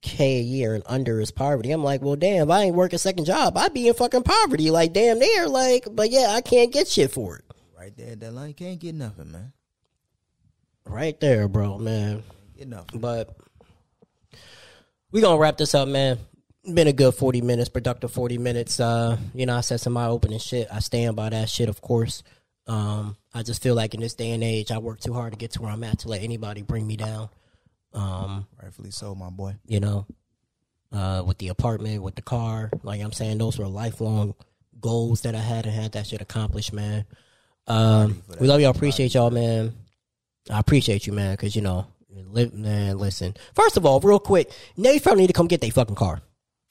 [0.00, 1.70] K a year and under is poverty.
[1.70, 4.22] I'm like, well, damn, if I ain't work a second job, I'd be in fucking
[4.22, 4.70] poverty.
[4.70, 5.48] Like, damn near.
[5.48, 7.44] Like, but yeah, I can't get shit for it.
[7.78, 9.52] Right there, that line can't get nothing, man.
[10.86, 12.22] Right there, bro, man.
[12.56, 13.00] Get nothing.
[13.00, 13.34] But
[15.10, 16.18] we gonna wrap this up, man.
[16.72, 18.80] Been a good forty minutes, productive forty minutes.
[18.80, 20.68] Uh, you know, I said some eye opening shit.
[20.72, 22.22] I stand by that shit, of course.
[22.66, 25.38] Um, I just feel like in this day and age, I work too hard to
[25.38, 27.28] get to where I'm at to let anybody bring me down.
[27.92, 29.54] Um, Rightfully so, my boy.
[29.66, 30.06] you know,
[30.92, 34.34] uh, with the apartment, with the car, like I'm saying, those were lifelong
[34.80, 37.04] goals that I had and had that shit accomplished, man.
[37.66, 39.74] Um, we love y'all, appreciate y'all, man.
[40.50, 42.98] I appreciate you, man, because you know, li- man.
[42.98, 46.20] Listen, first of all, real quick, Navy Federal need to come get their fucking car.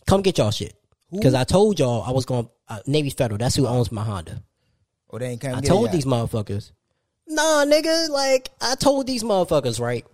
[0.07, 0.75] Come get y'all shit.
[1.11, 2.49] Because I told y'all I was going.
[2.67, 3.37] uh, Navy Federal.
[3.37, 4.41] That's who owns my Honda.
[5.13, 6.71] Oh, they ain't come I get told it these motherfuckers.
[7.27, 10.05] Nah, nigga, like I told these motherfuckers, right?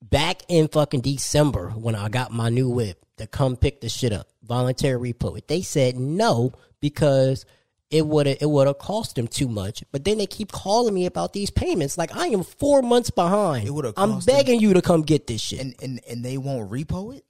[0.00, 4.12] Back in fucking December when I got my new whip to come pick the shit
[4.12, 5.48] up, voluntary repo it.
[5.48, 7.44] They said no because
[7.90, 9.82] it would have it would have cost them too much.
[9.90, 11.98] But then they keep calling me about these payments.
[11.98, 13.66] Like I am four months behind.
[13.66, 15.60] It would've I'm cost them- begging you to come get this shit.
[15.60, 17.24] and and and they won't repo it.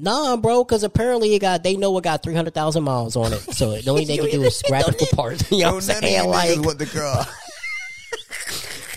[0.00, 3.32] Nah, bro, because apparently it got they know it got three hundred thousand miles on
[3.32, 3.40] it.
[3.40, 5.50] So the only thing they can do is scrap it for parts.
[5.50, 6.28] You know what I'm saying?
[6.28, 7.26] Like, what the car.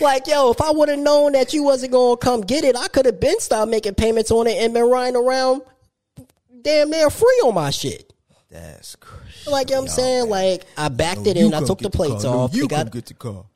[0.00, 2.86] like, yo, if I would have known that you wasn't gonna come get it, I
[2.88, 5.62] could have been stopped making payments on it and been riding around
[6.62, 8.12] damn near free on my shit.
[8.48, 9.50] That's crazy.
[9.50, 10.30] Like you know what I'm saying, man.
[10.30, 12.32] like I backed No, it in, I took the plates car.
[12.32, 12.54] No, off.
[12.54, 13.46] You got get the car.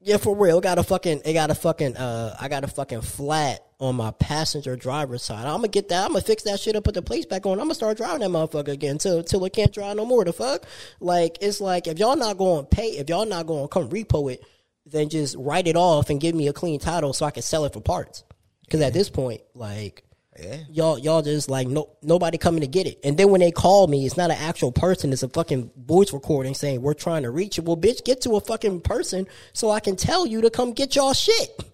[0.00, 0.58] yeah, for real.
[0.58, 3.96] It got a fucking, it got a fucking, uh, I got a fucking flat on
[3.96, 5.44] my passenger driver's side.
[5.44, 6.04] I'm gonna get that.
[6.04, 7.52] I'm gonna fix that shit up, put the plates back on.
[7.58, 10.24] I'm gonna start driving that motherfucker again till till it can't drive no more.
[10.24, 10.64] The fuck,
[11.00, 13.88] like it's like if y'all not going to pay, if y'all not going to come
[13.88, 14.44] repo it,
[14.86, 17.64] then just write it off and give me a clean title so I can sell
[17.64, 18.22] it for parts.
[18.62, 20.04] Because at this point, like
[20.38, 20.58] Yeah.
[20.70, 23.00] y'all y'all just like no nobody coming to get it.
[23.02, 26.12] And then when they call me, it's not an actual person, it's a fucking voice
[26.12, 27.64] recording saying we're trying to reach you.
[27.64, 30.94] Well, bitch, get to a fucking person so I can tell you to come get
[30.94, 31.64] y'all shit.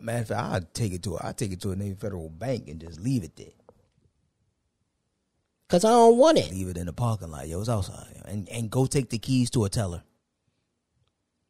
[0.00, 2.28] Matter of fact, I'll take it to a, I'll take it to a Navy Federal
[2.28, 3.46] Bank and just leave it there.
[5.68, 6.50] Cause I don't want it.
[6.50, 7.46] Leave it in the parking lot.
[7.46, 8.22] Yo, it's outside.
[8.24, 10.02] And and go take the keys to a teller.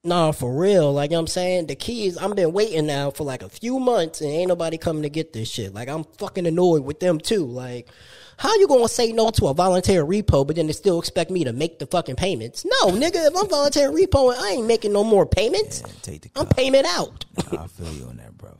[0.03, 0.93] Nah, for real.
[0.93, 2.17] Like you know what I'm saying, the keys.
[2.17, 5.33] I've been waiting now for like a few months, and ain't nobody coming to get
[5.33, 5.75] this shit.
[5.75, 7.45] Like I'm fucking annoyed with them too.
[7.45, 7.89] Like,
[8.39, 11.45] how you gonna say no to a voluntary repo, but then they still expect me
[11.45, 12.65] to make the fucking payments?
[12.65, 13.27] No, nigga.
[13.27, 15.83] If I'm voluntary repo, I ain't making no more payments.
[15.83, 16.31] And take the.
[16.35, 17.27] I'm payment out.
[17.53, 18.57] I feel you on that, bro.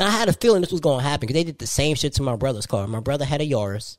[0.00, 2.14] I had a feeling this was going to happen because they did the same shit
[2.14, 2.84] to my brother's car.
[2.88, 3.96] My brother had a Yaris.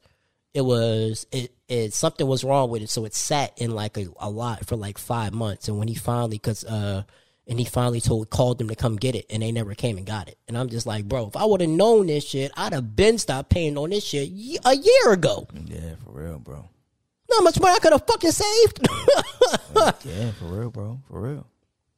[0.56, 4.08] It was it, it something was wrong with it, so it sat in like a,
[4.22, 5.68] a lot for like five months.
[5.68, 7.03] And when he finally, cause uh,
[7.45, 10.06] and he finally told called them to come get it, and they never came and
[10.06, 10.38] got it.
[10.47, 13.18] And I'm just like, bro, if I would have known this shit, I'd have been
[13.18, 14.30] stopped paying on this shit
[14.64, 15.45] a year ago.
[15.66, 16.70] Yeah, for real, bro.
[17.30, 18.88] Not much money I could have fucking saved.
[20.06, 20.99] Yeah, for real, bro.
[21.10, 21.45] For real.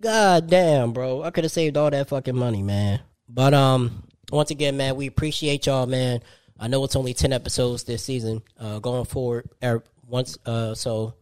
[0.02, 1.22] God damn, bro.
[1.22, 3.02] I could have saved all that fucking money, man.
[3.30, 6.22] But um, once again, man, we appreciate y'all, man.
[6.60, 8.42] I know it's only ten episodes this season.
[8.60, 11.16] Uh, going forward, er, once uh, so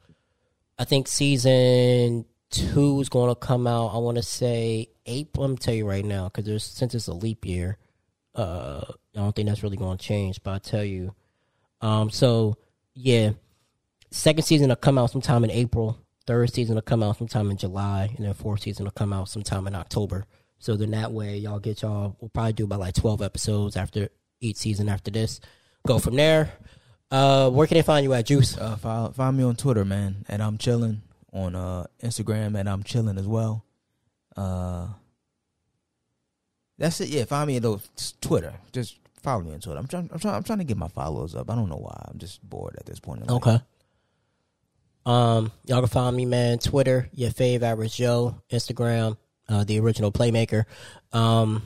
[0.77, 3.87] I think season two is going to come out.
[3.93, 5.43] I want to say April.
[5.43, 7.77] Let me tell you right now, because since it's a leap year,
[8.33, 8.83] uh,
[9.15, 10.41] I don't think that's really going to change.
[10.43, 11.13] But I tell you,
[11.81, 12.57] um, so
[12.93, 13.31] yeah,
[14.11, 15.99] second season will come out sometime in April.
[16.27, 19.29] Third season will come out sometime in July, and then fourth season will come out
[19.29, 20.25] sometime in October.
[20.59, 22.15] So then that way, y'all get y'all.
[22.19, 24.09] We'll probably do about like twelve episodes after
[24.45, 24.89] each season.
[24.89, 25.39] After this,
[25.87, 26.51] go from there.
[27.11, 28.57] Uh, where can they find you at, Joose?
[28.57, 32.83] Uh, follow, find me on Twitter, man, and I'm chilling on uh Instagram, and I'm
[32.83, 33.63] chilling as well.
[34.35, 34.87] Uh,
[36.77, 37.09] that's it.
[37.09, 37.81] Yeah, find me on
[38.21, 38.53] Twitter.
[38.71, 39.79] Just follow me on Twitter.
[39.79, 40.09] I'm trying.
[40.11, 40.35] I'm trying.
[40.35, 41.49] I'm trying to get my followers up.
[41.49, 42.09] I don't know why.
[42.11, 43.21] I'm just bored at this point.
[43.21, 43.47] in life.
[43.47, 43.59] Okay.
[45.05, 46.57] Um, y'all can find me, man.
[46.57, 48.41] Twitter, your fave average Joe.
[48.51, 49.17] Instagram,
[49.47, 50.65] uh, the original playmaker.
[51.13, 51.61] Um,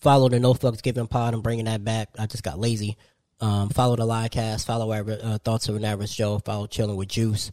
[0.00, 1.34] follow the No Fucks Given Pod.
[1.34, 2.10] I'm bringing that back.
[2.18, 2.96] I just got lazy.
[3.40, 4.66] Um, follow the livecast.
[4.66, 6.38] Follow our uh, Thoughts of an Average Joe.
[6.38, 7.50] Follow Chilling with Joose.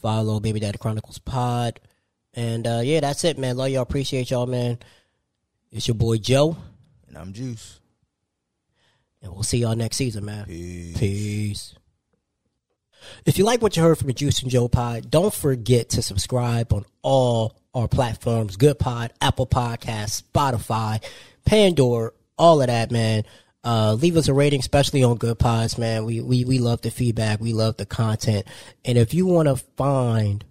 [0.00, 1.80] Follow Baby Daddy Chronicles Pod.
[2.34, 3.56] And uh, yeah, that's it, man.
[3.56, 3.82] Love y'all.
[3.82, 4.78] Appreciate y'all, man.
[5.70, 6.56] It's your boy Joe.
[7.08, 7.80] And I'm Joose.
[9.22, 10.46] And we'll see y'all next season, man.
[10.46, 10.98] Peace.
[10.98, 11.74] Peace.
[13.24, 16.02] If you like what you heard from the Joose and Joe Pod, don't forget to
[16.02, 21.02] subscribe on all our platforms Good Pod, Apple Podcasts, Spotify,
[21.44, 23.24] Pandora, all of that, man.
[23.64, 26.04] Uh, leave us a rating, especially on Good Pods, man.
[26.04, 27.40] We, we, we love the feedback.
[27.40, 28.46] We love the content.
[28.84, 30.44] And if you want to find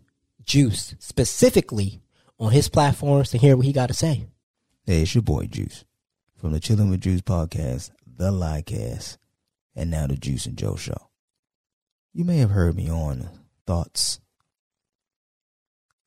[0.50, 2.02] Joose specifically
[2.40, 4.28] on his platforms to hear what he got to say,
[4.86, 5.86] Hey, it's your boy Joose
[6.38, 9.18] from the Chilling with Joose podcast, the Liecast,
[9.76, 11.10] and now the Joose and Joe Show.
[12.14, 13.30] You may have heard me on
[13.68, 14.20] Thoughts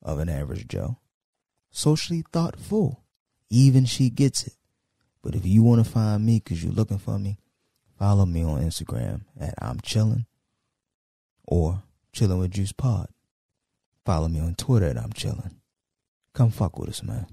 [0.01, 0.97] of an Average Joe.
[1.71, 3.03] Socially thoughtful.
[3.49, 4.53] Even she gets it.
[5.25, 7.39] But if you want to find me because you're looking for me,
[7.97, 10.27] follow me on Instagram at I'm Chillin'
[11.43, 11.81] or
[12.13, 13.07] Chillin' with Joose Pod.
[14.05, 15.55] Follow me on Twitter at I'm Chillin'.
[16.35, 17.25] Come fuck with us, man.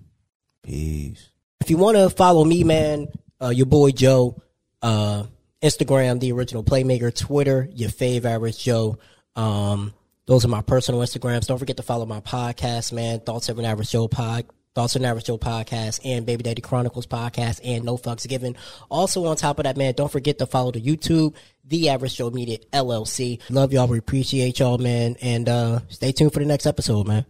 [0.62, 1.28] Peace.
[1.60, 3.08] if you want to follow me, man,
[3.42, 4.40] uh, your boy Joe,
[4.80, 5.24] uh,
[5.60, 8.96] Instagram, the original playmaker, Twitter, your fave average Joe.
[9.36, 9.92] Um,
[10.24, 11.46] those are my personal Instagrams.
[11.46, 13.20] Don't forget to follow my podcast, man.
[13.20, 16.62] Thoughts of an Average Joe pod, Thoughts of an Average Joe podcast, and Baby Daddy
[16.62, 18.56] Chronicles podcast, and No Fucks Given.
[18.90, 22.30] Also, on top of that, man, don't forget to follow the YouTube, The Average Joe
[22.30, 23.40] Media LLC.
[23.50, 23.86] Love y'all.
[23.86, 27.26] We appreciate y'all, man, and uh, stay tuned for the next episode, man.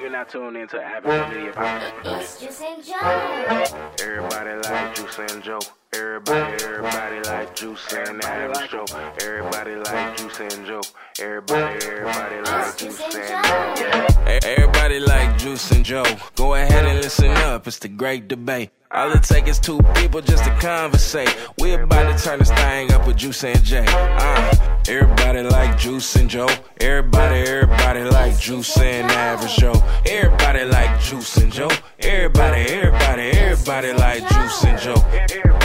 [0.00, 2.20] You're not tuned into Average Media Podcast.
[2.20, 3.64] It's Joose and Joe.
[4.00, 5.60] Everybody like Joose and Joe.
[5.92, 8.84] Everybody, everybody like Joose and Average Joe.
[9.22, 10.82] Everybody like Joose and Joe.
[11.18, 14.28] Everybody, everybody like Joose and yeah.
[14.28, 16.04] E- Everybody like Joose and Joe.
[16.36, 17.66] Go ahead and listen up.
[17.66, 18.70] It's the great debate.
[18.92, 21.36] All it takes is two people just to conversate.
[21.58, 23.84] We about to turn this thing up with Joose and Jay.
[23.88, 26.48] Uh, everybody like Joose and Joe.
[26.80, 29.82] Everybody, everybody like Joose and Average Joe.
[30.06, 31.70] Everybody like Joose and Joe.
[31.98, 35.59] Everybody, everybody, everybody like Joose and Joe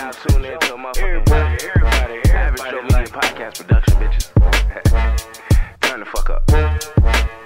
[0.00, 3.80] now tune in to a motherfucking everybody, everybody, everybody, everybody, everybody.
[5.82, 7.39] Turn the fuck up.